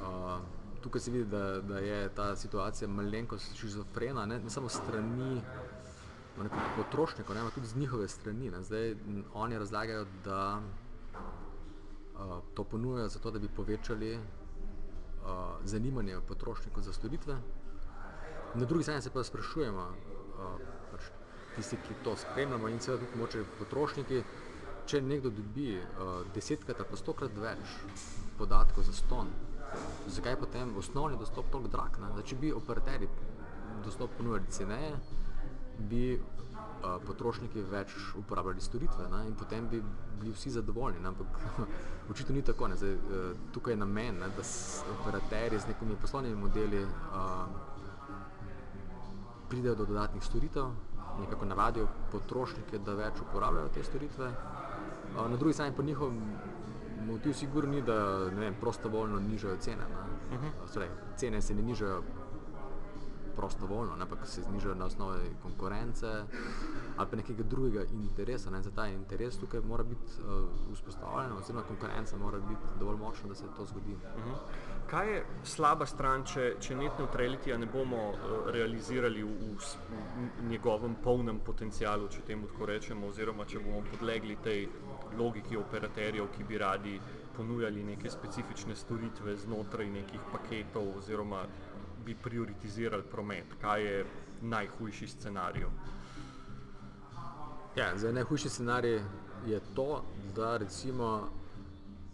Uh, 0.00 0.40
tukaj 0.80 1.00
se 1.00 1.10
vidi, 1.10 1.24
da, 1.24 1.60
da 1.60 1.78
je 1.78 2.08
ta 2.14 2.36
situacija 2.36 2.88
malenkost 2.88 3.56
šizofrena, 3.56 4.26
ne, 4.26 4.38
ne 4.38 4.50
samo 4.50 4.68
strani 4.68 5.42
potrošnikov, 6.76 7.36
ampak 7.36 7.54
tudi 7.54 7.66
z 7.66 7.76
njihove 7.76 8.08
strani. 8.08 8.50
Ne. 8.50 8.62
Zdaj 8.62 8.94
oni 9.34 9.58
razlagajo, 9.58 10.06
da 10.24 10.60
uh, 12.14 12.38
to 12.54 12.64
ponujajo 12.64 13.08
zato, 13.08 13.30
da 13.30 13.38
bi 13.38 13.48
povečali 13.56 14.14
uh, 14.16 14.20
zanimanje 15.64 16.20
potrošnikov 16.28 16.82
za 16.82 16.92
storitve. 16.92 17.36
Na 18.54 18.64
drugi 18.64 18.82
strani 18.82 19.02
se 19.02 19.10
pa 19.10 19.24
sprašujemo, 19.24 19.82
uh, 19.82 20.60
pač 20.92 21.10
tisti, 21.56 21.76
ki 21.76 21.94
to 22.04 22.16
spremljamo 22.16 22.68
in 22.68 22.80
seveda 22.80 23.04
tudi 23.06 23.18
moče 23.18 23.44
potrošniki, 23.58 24.22
če 24.88 25.02
nekdo 25.04 25.30
dobi 25.34 25.74
uh, 25.76 26.22
desetkrat 26.34 26.80
ali 26.80 26.88
pa 26.90 26.96
stokrat 26.96 27.36
več 27.36 27.76
podatkov 28.38 28.86
za 28.88 28.94
ston, 28.96 29.28
zakaj 30.08 30.32
je 30.32 30.40
potem 30.40 30.74
osnovni 30.80 31.18
dostop 31.20 31.50
tako 31.52 31.68
drag? 31.68 31.98
Zdaj, 32.00 32.24
če 32.24 32.38
bi 32.40 32.52
operaterji 32.54 33.08
dostop 33.84 34.14
ponujali 34.16 34.48
ceneje, 34.54 34.94
bi 35.90 36.02
uh, 36.16 36.96
potrošniki 37.06 37.62
več 37.70 37.94
uporabljali 38.18 38.64
storitve 38.64 39.08
ne? 39.12 39.24
in 39.28 39.36
potem 39.38 39.68
bi 39.68 39.82
bili 40.20 40.32
vsi 40.32 40.54
zadovoljni. 40.56 41.02
Ne? 41.04 41.12
Ampak 41.12 41.66
očitno 42.10 42.34
ni 42.34 42.42
tako. 42.42 42.70
Zdaj, 42.74 42.94
uh, 42.94 43.30
tukaj 43.54 43.76
je 43.76 43.82
namen, 43.84 44.22
ne? 44.22 44.30
da 44.36 44.46
operaterji 44.96 45.60
z 45.60 45.74
nekimi 45.74 45.96
poslovnimi 46.00 46.36
modeli 46.36 46.84
uh, 46.84 46.90
pridejo 49.48 49.74
do 49.74 49.84
dodatnih 49.84 50.24
storitev. 50.24 50.72
Nekako 51.18 51.44
navadijo 51.50 51.88
potrošnike, 52.12 52.78
da 52.86 52.94
več 52.94 53.20
uporabljajo 53.24 53.70
te 53.74 53.82
storitve, 53.82 54.28
Na 55.18 55.36
drugi 55.36 55.52
strani 55.52 55.76
pa 55.76 55.82
njihov 55.82 56.12
motiv 57.06 57.32
sigurno 57.32 57.70
ni, 57.70 57.82
da 57.82 58.18
vem, 58.18 58.54
prostovoljno 58.60 59.20
nižajo 59.20 59.56
cene. 59.56 59.84
Uh 60.30 60.34
mhm. 60.34 60.46
-huh. 60.46 60.72
Srej, 60.72 60.88
cene 61.16 61.42
se 61.42 61.54
ne 61.54 61.62
nižajo 61.62 62.02
prostovoljno, 63.38 63.92
ampak 64.00 64.26
se 64.26 64.42
znižajo 64.42 64.74
na 64.74 64.84
osnovi 64.84 65.30
konkurence 65.42 66.06
ali 66.96 67.08
pa 67.10 67.16
nekega 67.16 67.42
drugega 67.42 67.84
interesa. 67.92 68.50
Ne? 68.50 68.62
Za 68.62 68.70
ta 68.70 68.86
interes 68.86 69.38
tukaj 69.38 69.60
mora 69.60 69.84
biti 69.84 70.06
uh, 70.18 70.74
vzpostavljen, 70.74 71.32
oziroma 71.32 71.62
konkurenca 71.62 72.16
mora 72.16 72.38
biti 72.38 72.78
dovolj 72.80 72.96
močna, 72.96 73.28
da 73.28 73.34
se 73.34 73.44
to 73.56 73.66
zgodi. 73.66 73.94
Uh 73.94 74.20
mhm. 74.20 74.30
-huh. 74.30 74.36
Kaj 74.90 75.14
je 75.14 75.26
slaba 75.44 75.86
stran, 75.86 76.24
če, 76.24 76.54
če 76.60 76.76
net 76.76 76.92
neutralitija 76.98 77.58
ne 77.58 77.66
bomo 77.66 78.08
uh, 78.08 78.16
realizirali 78.50 79.22
v, 79.22 79.28
v, 79.28 79.58
v 80.40 80.48
njegovem 80.48 80.96
polnem 81.04 81.38
potencialu, 81.38 82.08
če 82.08 82.20
temu 82.20 82.46
tako 82.46 82.66
rečemo, 82.66 83.06
oziroma 83.06 83.44
če 83.44 83.58
bomo 83.58 83.82
podlegli 83.90 84.36
tej 84.36 84.68
logiki 85.18 85.56
operaterjev, 85.56 86.28
ki 86.36 86.44
bi 86.44 86.58
radi 86.58 87.00
ponujali 87.36 87.84
neke 87.84 88.10
specifične 88.10 88.76
storitve 88.76 89.36
znotraj 89.36 89.90
nekih 89.90 90.20
paketov, 90.32 90.98
oziroma 90.98 91.44
bi 92.04 92.14
prioritizirali 92.14 93.02
promet? 93.10 93.54
Kaj 93.60 93.86
je 93.86 94.04
najhujši 94.42 95.08
scenarij? 95.08 95.66
Ja, 97.76 97.92
najhujši 98.12 98.48
scenarij 98.48 99.00
je 99.46 99.60
to, 99.74 100.04
da 100.36 100.56
recimo. 100.56 101.28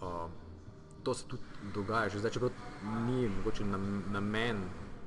Uh, 0.01 0.31
to 1.05 1.15
se 1.15 1.27
tudi 1.29 1.43
dogaja, 1.75 2.09
že 2.09 2.19
zdaj, 2.19 2.31
čeprav 2.31 2.51
ni 3.07 3.29
mogoče 3.29 3.65
namen 4.13 4.63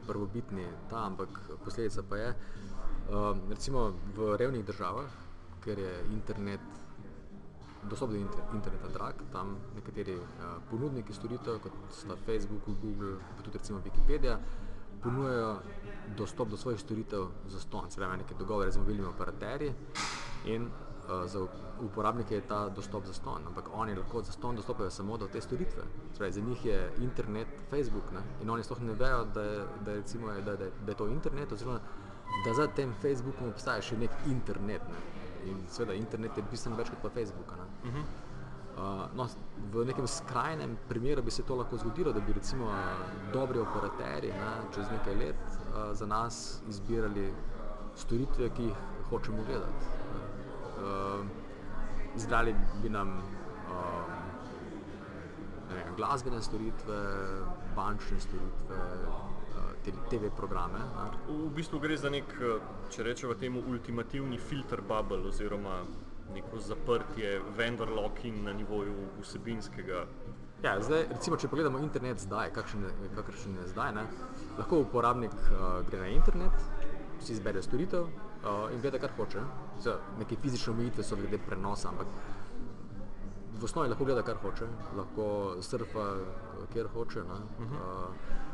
prvobitni 0.07 0.65
ta, 0.89 1.05
ampak 1.05 1.39
posledica 1.65 2.03
pa 2.09 2.17
je. 2.17 2.29
Uh, 2.29 3.37
recimo 3.49 3.93
v 4.15 4.35
revnih 4.37 4.65
državah, 4.65 5.09
ker 5.63 5.79
je 5.79 5.93
internet, 6.13 6.61
dostop 7.89 8.09
do 8.09 8.17
inter, 8.17 8.43
interneta 8.53 8.87
drag, 8.93 9.21
tam 9.31 9.57
nekateri 9.75 10.15
uh, 10.17 10.57
ponudniki 10.69 11.13
storitev, 11.13 11.59
kot 11.63 11.75
sta 11.91 12.17
Facebook, 12.25 12.67
Google, 12.81 13.17
pa 13.35 13.43
tudi 13.43 13.57
recimo 13.57 13.81
Wikipedia, 13.85 14.37
ponujajo 15.03 15.59
dostop 16.17 16.49
do 16.49 16.57
svojih 16.57 16.79
storitev 16.79 17.27
za 17.47 17.59
ston, 17.59 17.91
se 17.91 18.01
pravi, 18.01 18.17
neke 18.17 18.35
dogovore 18.39 18.71
z 18.71 18.77
mobilnimi 18.77 19.07
operaterji 19.07 19.73
in 20.45 20.63
uh, 20.63 21.25
za 21.25 21.45
uporabnike 21.81 22.35
je 22.35 22.41
ta 22.41 22.69
dostop 22.69 23.05
za 23.05 23.13
ston, 23.13 23.47
ampak 23.47 23.69
oni 23.73 23.95
lahko 23.95 24.23
za 24.23 24.31
ston 24.31 24.55
dostopajo 24.55 24.89
samo 24.89 25.17
do 25.17 25.27
te 25.27 25.41
storitve. 25.41 25.83
Spravi, 26.13 26.31
za 26.31 26.41
njih 26.41 26.65
je 26.65 26.91
internet 27.01 27.47
Facebook 27.69 28.11
ne? 28.13 28.21
in 28.41 28.49
oni 28.49 28.63
sploh 28.63 28.81
ne 28.81 28.93
vejo, 28.93 29.25
da 29.25 29.41
je, 29.41 29.65
da, 29.85 29.91
je, 29.91 29.97
recimo, 29.97 30.27
da, 30.27 30.55
da, 30.55 30.65
da 30.85 30.91
je 30.91 30.97
to 30.97 31.07
internet, 31.07 31.51
oziroma 31.51 31.79
da 32.45 32.53
za 32.53 32.67
tem 32.67 32.93
Facebookom 33.01 33.49
obstaja 33.49 33.81
še 33.81 33.97
nek 33.97 34.11
internet. 34.27 34.81
Ne? 34.91 35.01
In 35.51 35.63
seveda 35.71 35.93
internet 35.93 36.37
je 36.37 36.43
bistveno 36.51 36.77
več 36.77 36.89
kot 36.89 37.01
pa 37.01 37.09
Facebook. 37.09 37.53
Uh 37.83 37.89
-huh. 37.89 38.03
uh, 38.77 39.15
no, 39.15 39.27
v 39.71 39.85
nekem 39.85 40.07
skrajnem 40.07 40.77
primeru 40.89 41.21
bi 41.21 41.31
se 41.31 41.43
to 41.43 41.55
lahko 41.55 41.77
zgodilo, 41.77 42.13
da 42.13 42.19
bi 42.19 42.33
recimo 42.33 42.71
dobri 43.33 43.59
operaterji 43.59 44.31
ne, 44.31 44.73
čez 44.75 44.85
nekaj 44.91 45.15
let 45.15 45.35
uh, 45.35 45.95
za 45.95 46.05
nas 46.05 46.61
izbirali 46.69 47.33
storitve, 47.95 48.49
ki 48.49 48.63
jih 48.63 48.75
hočemo 49.09 49.43
gledati. 49.43 49.85
Uh, 50.77 51.25
izbrali 52.15 52.55
bi 52.81 52.89
nam 52.89 53.09
um, 53.09 53.23
vem, 55.69 55.95
glasbene 55.97 56.41
storitve, 56.41 56.97
bančne 57.75 58.19
storitve, 58.19 58.77
uh, 59.07 59.37
TV 60.09 60.29
programe. 60.35 60.79
Ne. 60.79 61.35
V 61.47 61.49
bistvu 61.55 61.79
gre 61.79 61.97
za 61.97 62.09
nek, 62.09 62.33
če 62.89 63.03
rečemo 63.03 63.33
temu, 63.33 63.63
ultimativni 63.67 64.37
filter 64.37 64.81
bubble 64.81 65.27
oziroma 65.27 65.81
neko 66.33 66.59
zaprtje, 66.59 67.41
vendor 67.57 67.89
locking 67.89 68.43
na 68.43 68.53
nivoju 68.53 68.95
vsebinskega. 69.21 70.05
Ja, 70.63 70.73
zdaj, 70.81 71.05
recimo, 71.11 71.37
če 71.37 71.47
pogledamo 71.47 71.79
internet 71.79 72.19
zdaj, 72.19 72.49
kakšen 72.55 72.87
je 73.61 73.67
zdaj, 73.69 73.91
ne, 73.93 74.07
lahko 74.57 74.81
uporabnik 74.81 75.33
uh, 75.33 75.83
gre 75.89 75.99
na 76.01 76.07
internet, 76.07 76.63
si 77.21 77.35
izbere 77.35 77.61
storitev, 77.61 78.07
uh, 78.07 78.65
in 78.73 78.81
gleda, 78.81 78.99
kar 78.99 79.13
hoče. 79.17 79.43
Zdaj, 79.83 79.99
neke 80.19 80.39
fizične 80.41 80.73
omejitve 80.73 81.05
so 81.05 81.19
glede 81.19 81.37
prenosa, 81.45 81.91
ampak 81.93 82.09
v 83.57 83.69
osnovi 83.69 83.89
lahko 83.93 84.05
gleda, 84.09 84.25
kar 84.25 84.41
hoče, 84.41 84.67
lahko 84.97 85.27
surfa, 85.61 86.07
kjer 86.73 86.89
hoče. 86.93 87.21
Uh 87.21 87.29
-huh. 87.29 87.77
uh, 87.77 88.47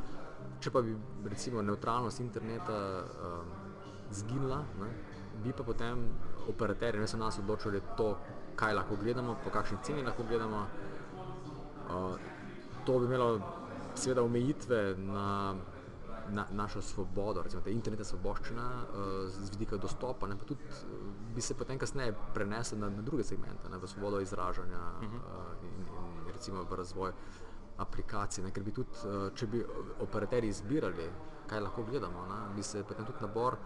če 0.59 0.71
pa 0.71 0.81
bi 0.81 0.95
recimo 1.29 1.61
neutralnost 1.61 2.19
interneta 2.19 3.03
uh, 3.03 3.45
zginila, 4.11 4.63
ne, 4.79 4.91
bi 5.43 5.53
pa 5.53 5.63
potem 5.63 6.07
operaterji, 6.49 7.01
ne 7.01 7.07
so 7.07 7.17
nas 7.17 7.39
odločili 7.39 7.81
to, 7.97 8.17
kaj 8.55 8.73
lahko 8.73 8.95
gledamo, 8.95 9.37
po 9.43 9.49
kakšni 9.49 9.77
ceni 9.83 10.03
lahko 10.03 10.23
gledamo. 10.29 10.65
Uh, 11.89 12.15
to 12.85 12.99
bi 12.99 13.05
imelo 13.05 13.41
seveda 13.95 14.23
omejitve 14.23 14.95
na 14.97 15.55
na, 16.29 16.45
našo 16.51 16.81
svobodo, 16.81 17.41
recimo 17.43 17.61
te 17.61 17.71
internetne 17.71 18.05
svoboščine 18.05 18.61
uh, 18.63 19.07
z 19.27 19.49
vidika 19.51 19.77
dostopa, 19.77 20.27
ne, 20.27 20.37
pa 20.39 20.45
tudi 20.45 20.63
uh, 20.63 21.09
bi 21.35 21.41
se 21.41 21.57
potem 21.57 21.79
kasneje 21.79 22.15
prenesel 22.33 22.79
na, 22.79 22.89
na 22.89 23.01
druge 23.01 23.23
segmente, 23.23 23.69
ne, 23.69 23.77
v 23.77 23.87
svobodo 23.87 24.21
izražanja 24.21 24.79
uh 24.79 25.03
-huh. 25.03 25.17
uh, 25.17 25.63
in, 25.63 25.87
in 26.27 26.33
recimo 26.33 26.63
v 26.63 26.75
razvoj 26.75 27.11
aplikacij. 27.77 28.43
Ne, 28.43 28.51
ker 28.51 28.63
bi 28.63 28.71
tudi, 28.71 28.89
uh, 29.05 29.29
če 29.35 29.47
bi 29.47 29.63
operaterji 30.05 30.49
izbirali, 30.49 31.09
kaj 31.47 31.59
lahko 31.59 31.83
gledamo, 31.83 32.25
ne, 32.29 32.39
bi 32.55 32.63
se 32.63 32.83
potem 32.87 33.05
tudi 33.05 33.21
nabor 33.21 33.57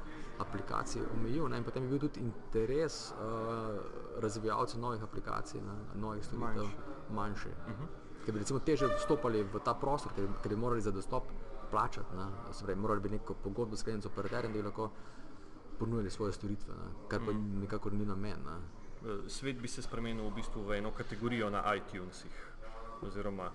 aplikacij 0.41 1.01
omejil 1.13 1.47
ne, 1.49 1.57
in 1.57 1.65
potem 1.65 1.83
bi 1.85 1.91
bil 1.93 2.01
tudi 2.07 2.23
interes 2.25 3.11
uh, 3.11 3.77
razvijalcev 4.23 4.81
novih 4.81 5.03
aplikacij, 5.03 5.61
ne, 5.61 5.77
novih 6.01 6.25
storitev 6.25 6.63
manjši. 6.63 7.13
manjši. 7.19 7.49
Uh 7.49 7.73
-huh. 7.73 8.23
Ker 8.25 8.33
bi 8.33 8.39
recimo 8.39 8.59
teže 8.59 8.87
vstopali 8.95 9.43
v 9.43 9.59
ta 9.63 9.73
prostor, 9.73 10.13
ker, 10.15 10.27
ker 10.43 10.49
bi 10.49 10.55
morali 10.55 10.81
za 10.81 10.91
dostop 10.91 11.31
plačati. 11.71 12.07
Pravi, 12.59 12.75
morali 12.75 13.01
bi 13.01 13.09
neko 13.09 13.33
pogodbo 13.33 13.75
skleniti 13.75 14.03
z 14.03 14.07
operaterjem, 14.07 14.53
da 14.53 14.57
bi 14.57 14.63
lahko 14.63 14.91
ponudili 15.79 16.09
svoje 16.09 16.33
storitve, 16.33 16.73
ne? 16.73 16.91
kar 17.07 17.19
pa 17.25 17.31
mm. 17.31 17.59
nikakor 17.59 17.93
ni 17.93 18.05
namen. 18.05 18.39
Ne? 18.45 18.57
Eh, 19.05 19.29
svet 19.29 19.61
bi 19.61 19.67
se 19.67 19.81
spremenil 19.81 20.29
v 20.29 20.33
bistvu 20.35 20.63
v 20.63 20.77
eno 20.77 20.91
kategorijo 20.91 21.49
na 21.49 21.63
iTunesih. 21.75 22.53
Oziroma, 23.01 23.51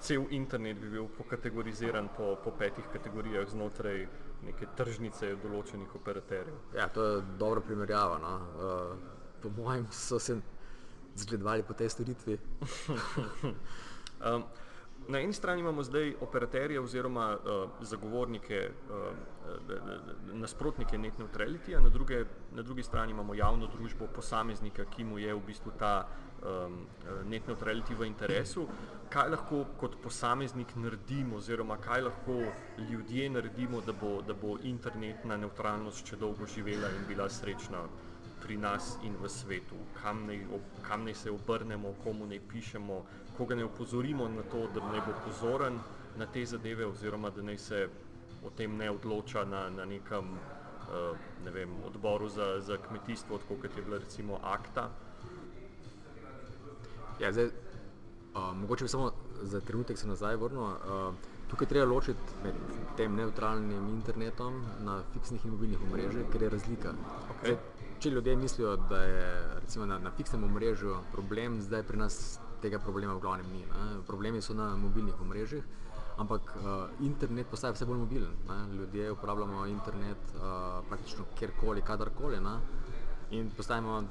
cel 0.00 0.26
internet 0.30 0.78
bi 0.80 0.90
bil 0.90 1.08
pokategoriziran 1.18 2.08
po, 2.16 2.36
po 2.44 2.50
petih 2.50 2.84
kategorijah 2.92 3.48
znotraj 3.48 4.06
neke 4.44 4.68
tržnice 4.76 5.32
določenih 5.42 5.94
operaterjev. 5.94 6.58
Ja, 6.76 6.88
to 6.92 7.04
je 7.04 7.22
dobra 7.40 7.60
primerjava. 7.64 8.18
No? 8.22 8.34
Uh, 8.36 9.18
po 9.42 9.50
mojem 9.56 9.86
so 9.90 10.18
se 10.18 10.38
zgledovali 11.16 11.62
po 11.62 11.74
tej 11.74 11.90
storitvi. 11.90 12.38
um, 14.28 14.44
Na 15.08 15.20
eni 15.20 15.32
strani 15.32 15.60
imamo 15.60 15.82
zdaj 15.82 16.14
operaterje 16.20 16.80
oziroma 16.80 17.36
uh, 17.36 17.70
zagovornike, 17.80 18.70
uh, 18.90 20.34
nasprotnike 20.36 20.98
net 20.98 21.18
neutrality, 21.18 21.72
na, 21.72 21.90
na 22.52 22.62
drugi 22.62 22.82
strani 22.82 23.12
imamo 23.12 23.34
javno 23.34 23.66
družbo 23.66 24.06
posameznika, 24.14 24.84
ki 24.84 25.04
mu 25.04 25.18
je 25.18 25.34
v 25.34 25.40
bistvu 25.46 25.72
ta 25.78 26.08
um, 26.42 26.86
net 27.24 27.48
neutrality 27.48 27.94
v 27.94 28.06
interesu. 28.06 28.66
Kaj 29.08 29.30
lahko 29.32 29.62
kot 29.80 29.96
posameznik 30.02 30.74
naredimo 30.76 31.36
oziroma 31.36 31.78
kaj 31.80 32.04
lahko 32.04 32.36
ljudje 32.90 33.30
naredimo, 33.30 33.80
da 33.80 33.92
bo, 33.92 34.20
da 34.22 34.34
bo 34.34 34.58
internetna 34.62 35.36
neutralnost 35.36 36.04
še 36.04 36.20
dolgo 36.20 36.46
živela 36.46 36.90
in 36.92 37.08
bila 37.08 37.28
srečna 37.28 37.86
pri 38.42 38.58
nas 38.60 38.98
in 39.02 39.16
v 39.16 39.28
svetu? 39.28 39.80
Kam 40.02 40.26
naj, 40.28 40.44
kam 40.84 41.08
naj 41.08 41.14
se 41.14 41.32
obrnemo, 41.32 41.94
komu 42.04 42.28
naj 42.28 42.44
pišemo, 42.52 43.00
koga 43.38 43.54
ne 43.54 43.64
opozorimo 43.64 44.28
na 44.28 44.42
to, 44.42 44.66
da 44.74 44.80
ne 44.92 45.00
bo 45.06 45.14
pozoren 45.24 45.78
na 46.16 46.26
te 46.26 46.44
zadeve, 46.46 46.86
oziroma 46.86 47.30
da 47.30 47.42
naj 47.42 47.58
se 47.58 47.88
o 48.44 48.50
tem 48.50 48.76
ne 48.76 48.90
odloča 48.90 49.44
na, 49.44 49.68
na 49.70 49.84
nekem 49.84 50.32
uh, 50.88 51.16
ne 51.44 51.50
vem, 51.50 51.70
odboru 51.86 52.28
za, 52.28 52.60
za 52.60 52.76
kmetijstvo, 52.76 53.38
kot 53.48 53.76
je 53.76 53.82
bila 53.82 53.98
recimo 53.98 54.38
akta. 54.42 54.90
Ja, 57.20 57.32
zdaj, 57.32 57.46
uh, 57.46 58.56
mogoče 58.56 58.84
bi 58.84 58.88
samo 58.88 59.12
za 59.42 59.60
trenutek 59.60 59.98
se 59.98 60.08
nazaj 60.08 60.36
vrnil. 60.36 60.62
Uh, 60.62 61.14
tukaj 61.50 61.68
treba 61.68 61.86
ločiti 61.86 62.42
med 62.44 62.54
tem 62.96 63.14
neutralnim 63.14 63.88
internetom 63.88 64.62
na 64.84 65.02
fiksnih 65.12 65.44
in 65.44 65.50
mobilnih 65.50 65.82
omrežjih, 65.82 66.26
ker 66.32 66.42
je 66.42 66.50
razlika. 66.50 66.92
Okay. 67.30 67.54
Zdaj, 67.54 67.56
če 67.98 68.10
ljudje 68.10 68.36
mislijo, 68.36 68.76
da 68.76 69.02
je 69.02 69.30
recimo, 69.60 69.86
na, 69.86 69.98
na 69.98 70.10
fiksnem 70.10 70.44
omrežju 70.44 70.96
problem, 71.12 71.60
zdaj 71.62 71.82
pri 71.82 71.98
nas 71.98 72.40
tega 72.60 72.78
problema 72.78 73.14
v 73.14 73.20
glavnem 73.20 73.46
ni. 73.52 73.62
Ne. 73.64 74.02
Problemi 74.06 74.42
so 74.42 74.54
na 74.54 74.76
mobilnih 74.76 75.20
omrežjih, 75.20 75.64
ampak 76.18 76.42
uh, 76.56 76.90
internet 77.00 77.46
postaja 77.50 77.72
vse 77.72 77.86
bolj 77.86 78.02
mobilen. 78.04 78.34
Ne. 78.48 78.58
Ljudje 78.76 79.12
uporabljamo 79.12 79.66
internet 79.66 80.32
uh, 80.34 80.84
praktično 80.88 81.24
kjerkoli, 81.38 81.82
kadarkoli 81.82 82.40
ne. 82.40 82.56
in 83.30 83.50
postajamo 83.56 84.02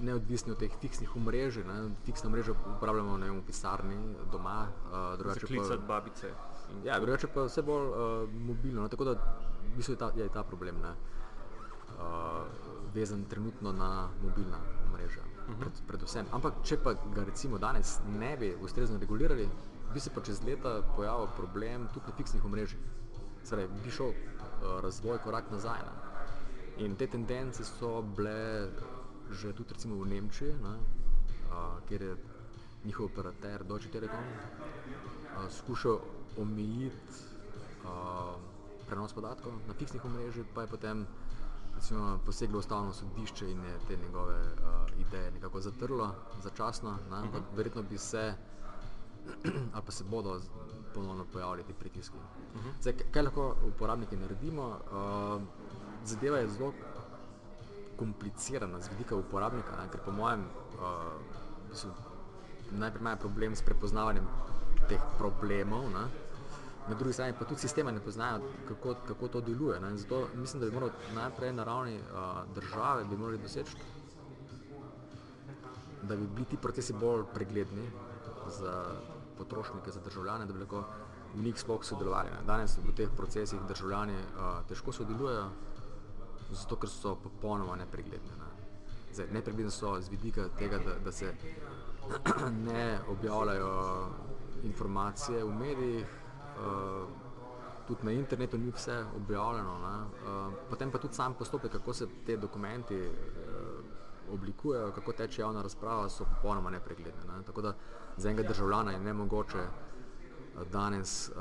neodvisni 0.00 0.52
od 0.52 0.58
teh 0.58 0.72
fiksnih 0.80 1.16
omrežij. 1.16 1.64
Ne. 1.64 1.90
Fiksne 2.04 2.28
omrežje 2.28 2.54
uporabljamo 2.76 3.16
vem, 3.16 3.40
v 3.40 3.46
pisarni, 3.46 3.98
doma, 4.32 4.66
uh, 4.68 5.18
drugače 5.18 5.46
pa 5.46 5.76
babice. 5.76 6.32
Ja, 6.84 7.00
drugače 7.00 7.28
pa 7.34 7.46
vse 7.46 7.62
bolj 7.62 7.88
uh, 7.88 8.30
mobilno. 8.30 8.82
Ne. 8.82 8.88
Tako 8.88 9.04
da 9.04 9.18
v 9.66 9.76
bistvu 9.76 9.94
je 9.94 9.98
ta, 9.98 10.12
je 10.16 10.28
ta 10.28 10.42
problem. 10.42 10.80
Ne. 10.82 10.94
Uh, 11.96 12.44
vezan 12.94 13.24
trenutno 13.24 13.72
na 13.72 14.08
mobilna 14.22 14.60
omrežja 14.88 15.35
pred, 15.46 15.80
predvsem. 15.86 16.26
Ampak, 16.34 16.60
če 16.66 16.78
pa 16.82 16.94
ga 17.14 17.24
recimo 17.26 17.58
danes 17.58 17.98
ne 18.18 18.34
bi 18.36 18.52
ustrezno 18.62 18.98
regulirali, 18.98 19.48
bi 19.92 20.00
se 20.00 20.10
pa 20.10 20.20
čez 20.20 20.42
leta 20.44 20.80
pojavil 20.96 21.30
problem 21.36 21.88
tudi 21.94 22.10
na 22.10 22.16
fiksnih 22.18 22.44
omrežjih. 22.44 22.82
Torej, 23.46 23.68
bi 23.84 23.90
šel 23.94 24.10
uh, 24.10 24.80
razvoj 24.82 25.20
korak 25.24 25.50
nazaj. 25.54 25.84
Ne? 25.86 25.94
In 26.84 26.96
te 26.96 27.06
tendence 27.06 27.64
so 27.64 28.02
bile 28.02 28.70
že 29.30 29.52
tudi 29.52 29.74
recimo 29.74 29.96
v 30.02 30.06
Nemčiji, 30.06 30.54
ne? 30.62 30.74
uh, 31.50 31.78
kjer 31.88 32.02
je 32.02 32.16
njihov 32.84 33.06
operater 33.06 33.64
Deutsche 33.64 33.90
Telekom 33.90 34.22
uh, 34.22 35.46
skušal 35.50 35.98
omejiti 36.38 37.22
uh, 37.82 38.38
prenos 38.86 39.12
podatkov 39.12 39.52
na 39.66 39.74
fiksnih 39.74 40.04
omrežjih, 40.04 40.46
pa 40.54 40.62
je 40.62 40.68
potem 40.70 41.06
recimo, 41.76 42.18
poseglo 42.24 42.58
ustavno 42.58 42.92
sodišče 42.92 43.50
in 43.50 43.64
je 43.64 43.78
te 43.88 43.96
njegove 43.96 44.34
uh, 44.34 45.00
ideje 45.00 45.30
nekako 45.30 45.60
zatrlo 45.60 46.14
začasno, 46.42 46.90
ne, 47.10 47.16
ampak 47.16 47.40
uh 47.40 47.46
mhm. 47.46 47.52
-huh. 47.52 47.56
verjetno 47.56 47.82
bi 47.82 47.98
se 47.98 48.34
ali 49.74 49.82
pa 49.86 49.92
se 49.92 50.04
bodo 50.04 50.40
ponovno 50.94 51.24
pojavili 51.32 51.64
ti 51.64 51.72
pritiski. 51.72 52.16
Uh 52.16 52.60
mhm. 52.60 52.68
-huh. 52.68 52.72
Zdaj, 52.80 52.92
kaj 53.12 53.22
lahko 53.22 53.56
uporabniki 53.66 54.16
naredimo? 54.16 54.66
Uh, 54.68 55.42
zadeva 56.04 56.38
je 56.38 56.48
zelo 56.48 56.72
komplicirana 57.98 58.80
z 58.80 58.88
vidika 58.88 59.16
uporabnika, 59.16 59.76
ne, 59.82 59.90
ker 59.90 60.00
po 60.04 60.10
mojem 60.10 60.40
uh, 60.40 61.90
najprej 62.70 63.00
imajo 63.00 63.16
problem 63.16 63.56
s 63.56 63.62
prepoznavanjem 63.62 64.26
teh 64.88 65.00
problemov. 65.18 65.90
Ne, 65.90 66.25
na 66.88 66.94
drugi 66.94 67.12
strani 67.12 67.34
pa 67.38 67.44
tudi 67.44 67.60
sistema 67.60 67.90
ne 67.90 68.00
poznajo, 68.00 68.40
kako, 68.68 68.94
kako 69.08 69.28
to 69.28 69.40
deluje. 69.40 69.80
Ne? 69.80 69.96
Zato 69.96 70.28
mislim, 70.34 70.60
da 70.60 70.66
bi 70.66 70.74
morali 70.74 70.92
najprej 71.14 71.52
na 71.52 71.64
ravni 71.64 71.96
uh, 71.96 72.54
države 72.54 73.04
bi 73.04 73.16
morali 73.16 73.38
doseči, 73.38 73.76
da 76.02 76.16
bi 76.16 76.26
bili 76.26 76.44
ti 76.44 76.56
procesi 76.56 76.92
bolj 76.92 77.24
pregledni 77.34 77.90
za 78.48 78.84
potrošnike, 79.38 79.90
za 79.90 80.00
državljane, 80.00 80.46
da 80.46 80.52
bi 80.52 80.58
lahko 80.58 80.84
v 81.34 81.42
njih 81.42 81.60
sploh 81.60 81.84
sodelovali. 81.84 82.30
Ne? 82.30 82.46
Danes 82.46 82.78
v 82.78 82.94
teh 82.96 83.08
procesih 83.16 83.60
državljani 83.68 84.14
uh, 84.14 84.66
težko 84.68 84.92
sodelujejo, 84.92 85.48
zato 86.50 86.76
ker 86.76 86.90
so 86.90 87.16
popolnoma 87.22 87.76
nepregledni. 87.76 88.30
Ne? 88.38 88.52
Zdaj, 89.12 89.26
nepregledni 89.32 89.70
so 89.70 90.00
z 90.00 90.08
vidika 90.08 90.48
tega, 90.58 90.78
da, 90.78 90.98
da 91.04 91.12
se 91.12 91.34
ne 92.70 92.98
objavljajo 93.08 94.08
informacije 94.62 95.44
v 95.44 95.52
medijih, 95.52 96.06
tudi 97.86 98.04
na 98.04 98.12
internetu 98.12 98.58
ni 98.58 98.70
vse 98.70 99.04
objavljeno. 99.16 99.74
Uh, 99.76 100.52
potem 100.70 100.90
pa 100.90 100.98
tudi 100.98 101.14
sam 101.14 101.34
postopek, 101.34 101.72
kako 101.72 101.94
se 101.94 102.06
te 102.26 102.36
dokumenti 102.36 102.96
uh, 102.96 104.32
oblikujejo, 104.32 104.92
kako 104.92 105.12
teče 105.12 105.42
javna 105.42 105.62
razprava, 105.62 106.08
so 106.08 106.24
popolnoma 106.24 106.70
nepregledne. 106.70 107.24
Ne? 107.28 107.42
Tako 107.46 107.62
da 107.62 107.74
za 108.16 108.30
enega 108.30 108.48
državljana 108.48 108.92
je 108.92 109.00
ne 109.00 109.12
mogoče 109.12 109.66
danes 110.72 111.28
uh, 111.28 111.34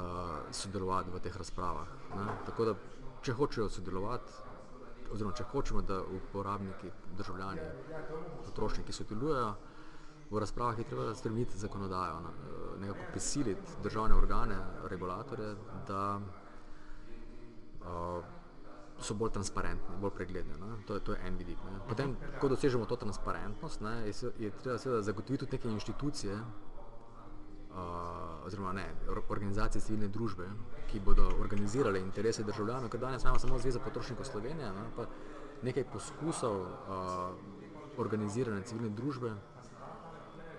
sodelovati 0.51 1.12
v 1.12 1.19
teh 1.19 1.38
razpravah. 1.38 1.88
Ne? 2.15 2.25
Tako 2.45 2.65
da, 2.65 2.75
če 3.21 3.34
hočejo 3.34 3.69
sodelovati, 3.69 4.34
oziroma 5.12 5.36
če 5.36 5.43
hočemo, 5.51 5.81
da 5.81 6.01
uporabniki, 6.03 6.91
državljani, 7.17 7.62
potrošniki 8.45 8.93
sodelujejo, 8.93 9.53
v 10.32 10.40
razpravah 10.40 10.80
je 10.80 10.84
treba 10.84 11.16
stremiti 11.16 11.58
zakonodajo, 11.58 12.14
eh, 12.14 12.80
nekako 12.80 13.00
prisiliti 13.12 13.72
državne 13.84 14.16
organe, 14.16 14.58
regulatorje, 14.90 15.56
da 15.88 16.20
uh, 17.82 18.24
so 19.00 19.14
bolj 19.14 19.32
transparentni, 19.32 19.96
bolj 20.02 20.12
pregledni. 20.16 20.54
To 20.88 20.94
je, 20.94 21.00
to 21.00 21.12
je 21.12 21.20
en 21.28 21.38
vidik. 21.38 21.58
Ne. 21.64 21.80
Potem, 21.88 22.18
ko 22.42 22.48
dosežemo 22.48 22.86
to 22.86 22.96
transparentnost, 22.96 23.82
ne, 23.82 24.08
je, 24.08 24.14
je 24.40 24.52
treba 24.52 24.78
seveda 24.78 25.02
zagotoviti 25.02 25.46
tudi 25.46 25.58
neke 25.58 25.70
inštitucije, 25.70 26.36
uh, 26.36 26.42
oziroma 28.46 28.74
ne, 28.74 28.96
organizacije 29.30 29.82
civilne 29.82 30.08
družbe, 30.08 30.50
ki 30.92 31.00
bodo 31.00 31.30
organizirale 31.40 32.00
interese 32.00 32.44
državljanov, 32.44 32.90
ker 32.90 33.00
danes 33.00 33.24
imamo 33.24 33.40
samo 33.40 33.60
Zveza 33.60 33.80
potrošnikov 33.80 34.26
Slovenije, 34.26 34.74
ne, 34.74 34.86
pa 34.96 35.06
nekaj 35.64 35.84
poskusov 35.94 36.62
uh, 36.62 36.68
organizirane 37.98 38.64
civilne 38.64 38.90
družbe, 38.96 39.36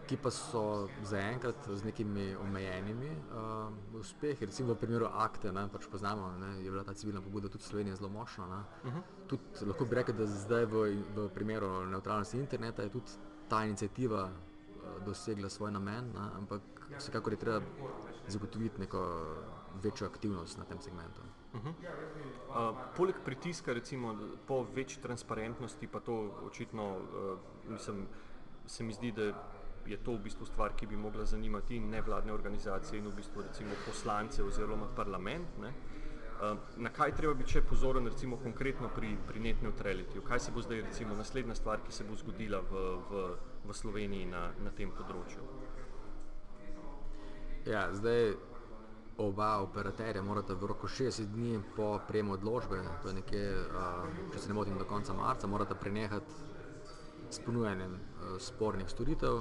ki 0.07 0.17
pa 0.17 0.31
so 0.31 0.89
zaenkrat 1.03 1.69
z 1.69 1.85
nekimi 1.85 2.37
omejenimi 2.37 3.11
uh, 3.11 4.01
uspehi. 4.01 4.47
Recimo 4.47 4.75
v 4.75 4.79
primeru 4.79 5.07
akte, 5.11 5.53
ne, 5.53 5.67
pač 5.73 5.87
poznamo, 5.91 6.31
ne, 6.39 6.51
je 6.63 6.71
bila 6.71 6.85
ta 6.85 6.95
civilna 6.95 7.21
pobuda 7.23 7.49
tudi 7.49 7.65
Slovenija 7.65 7.97
zelo 7.97 8.09
močna. 8.09 8.47
Uh 8.47 8.91
mhm. 8.91 8.99
-huh. 8.99 9.03
Tud, 9.27 9.41
lahko 9.67 9.85
bi 9.85 9.95
rekel, 9.95 10.15
da 10.15 10.27
zdaj 10.27 10.65
v, 10.65 11.03
v 11.17 11.29
primeru 11.35 11.87
neutralnosti 11.87 12.39
interneta 12.39 12.83
je 12.83 12.89
tudi 12.89 13.11
ta 13.49 13.65
inicijativa 13.65 14.31
uh, 14.31 15.05
dosegla 15.05 15.49
svoj 15.49 15.71
namen, 15.71 16.13
ne, 16.15 16.31
ampak 16.39 16.63
vsekakor 16.99 17.33
je 17.33 17.39
treba 17.39 17.61
zagotoviti 18.29 18.81
neko 18.81 19.27
večjo 19.83 20.07
aktivnost 20.07 20.59
na 20.59 20.65
tem 20.65 20.81
segmentu. 20.81 21.21
Uh 21.55 21.61
-huh. 21.61 21.71
uh, 21.71 22.79
poleg 22.97 23.15
pritiska 23.25 23.73
recimo, 23.73 24.17
po 24.47 24.67
večji 24.75 25.03
transparentnosti, 25.03 25.87
pa 25.87 26.01
to 26.01 26.35
očitno 26.47 26.97
uh, 26.97 27.39
mislim, 27.69 28.07
se 28.67 28.85
mi 28.85 28.93
zdi, 28.93 29.13
da 29.13 29.33
je 29.87 29.97
to 29.97 30.13
v 30.13 30.23
bistvu 30.27 30.47
stvar, 30.47 30.75
ki 30.77 30.87
bi 30.87 30.97
mogla 30.97 31.25
zanimati 31.25 31.77
in 31.77 31.91
nevladne 31.91 32.33
organizacije 32.33 32.99
in 32.99 33.07
v 33.07 33.15
bistvu 33.17 33.43
recimo 33.43 33.75
poslance 33.87 34.43
oziroma 34.43 34.89
parlament. 34.97 35.59
Ne? 35.61 35.73
Na 36.77 36.91
kaj 36.93 37.15
treba 37.17 37.35
biti 37.35 37.57
še 37.57 37.63
pozoren, 37.65 38.05
recimo 38.07 38.37
konkretno 38.37 38.91
pri, 38.95 39.15
pri 39.29 39.41
net 39.41 39.63
neutrality? 39.65 40.21
Kaj 40.25 40.41
se 40.41 40.53
bo 40.53 40.61
zdaj 40.61 40.83
recimo 40.89 41.17
naslednja 41.17 41.55
stvar, 41.55 41.81
ki 41.87 41.93
se 41.93 42.05
bo 42.05 42.17
zgodila 42.17 42.61
v, 42.61 42.83
v, 43.11 43.23
v 43.65 43.77
Sloveniji 43.77 44.27
na, 44.29 44.51
na 44.61 44.75
tem 44.77 44.93
področju? 44.93 45.47
Ja, 47.67 47.89
zdaj 47.95 48.37
oba 49.19 49.63
operaterja 49.65 50.23
morata 50.23 50.55
v 50.55 50.69
roku 50.69 50.87
60 50.87 51.33
dni 51.33 51.63
po 51.77 51.97
prejemu 52.09 52.37
odločbe, 52.37 52.83
to 53.03 53.09
je 53.09 53.15
nekje, 53.17 53.45
če 54.35 54.43
se 54.43 54.53
ne 54.53 54.59
motim, 54.59 54.77
do 54.79 54.85
konca 54.85 55.17
marca, 55.17 55.49
morata 55.49 55.75
prenehati 55.75 56.45
s 57.33 57.41
ponujanjem 57.41 57.97
spornih 58.39 58.91
storitev, 58.93 59.41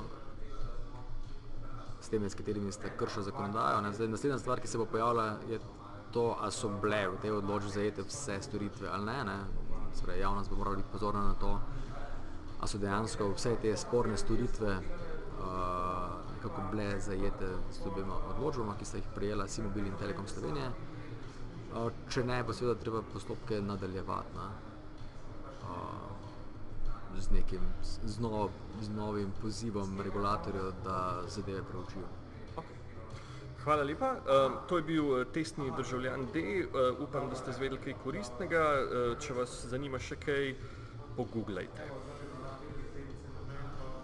s 2.06 2.10
temi, 2.10 2.30
s 2.30 2.38
katerimi 2.38 2.72
ste 2.72 2.92
kršili 2.98 3.26
zakonodajo. 3.26 3.94
Zdaj, 3.94 4.08
naslednja 4.08 4.40
stvar, 4.40 4.60
ki 4.62 4.68
se 4.68 4.78
bo 4.78 4.86
pojavila, 4.86 5.38
je 5.50 5.60
to, 6.14 6.38
ali 6.40 6.52
so 6.52 6.70
bile 6.82 7.08
v 7.08 7.22
tej 7.22 7.32
odločbi 7.32 7.70
zajete 7.70 8.06
vse 8.06 8.38
storitve 8.42 8.90
ali 8.90 9.06
ne. 9.06 9.24
ne. 9.24 9.40
Sprej, 9.96 10.20
javnost 10.22 10.50
bo 10.50 10.56
morala 10.56 10.78
biti 10.78 10.92
pozorna 10.92 11.24
na 11.24 11.34
to, 11.40 11.60
ali 12.60 12.70
so 12.70 12.78
dejansko 12.78 13.32
vse 13.34 13.56
te 13.62 13.78
sporne 13.78 14.18
storitve 14.18 14.78
kako 16.42 16.62
bile 16.72 17.00
zajete 17.00 17.48
s 17.72 17.78
tobima 17.84 18.14
odločbama, 18.36 18.76
ki 18.78 18.86
sta 18.86 18.98
jih 18.98 19.08
prijela 19.16 19.48
Simobil 19.48 19.86
in 19.86 19.98
Telekom 20.00 20.28
Slovenije. 20.28 20.70
Če 22.10 22.24
ne, 22.24 22.44
pa 22.46 22.54
seveda 22.54 22.80
treba 22.80 23.02
postopke 23.14 23.62
nadaljevati 23.62 24.36
na, 24.36 24.50
z 27.20 27.32
nekim 27.32 27.62
z, 27.84 28.20
nov, 28.20 28.50
z 28.82 28.90
novim 28.90 29.32
pozivom 29.42 30.02
regulatorjev, 30.02 30.72
da 30.84 31.24
zadeve 31.28 31.64
preučijo. 31.64 32.08
Hvala 33.64 33.84
lepa. 33.84 34.12
Uh, 34.12 34.58
to 34.70 34.78
je 34.78 34.84
bil 34.84 35.26
testni 35.34 35.72
državljan 35.78 36.28
D. 36.34 36.40
Uh, 36.40 37.00
upam, 37.02 37.30
da 37.30 37.36
ste 37.36 37.52
izvedeli 37.52 37.82
kaj 37.82 37.98
koristnega. 38.04 38.66
Če 39.20 39.34
vas 39.34 39.56
zanima 39.72 40.00
še 40.00 40.20
kaj, 40.22 40.54
pogooglajte. 41.18 41.90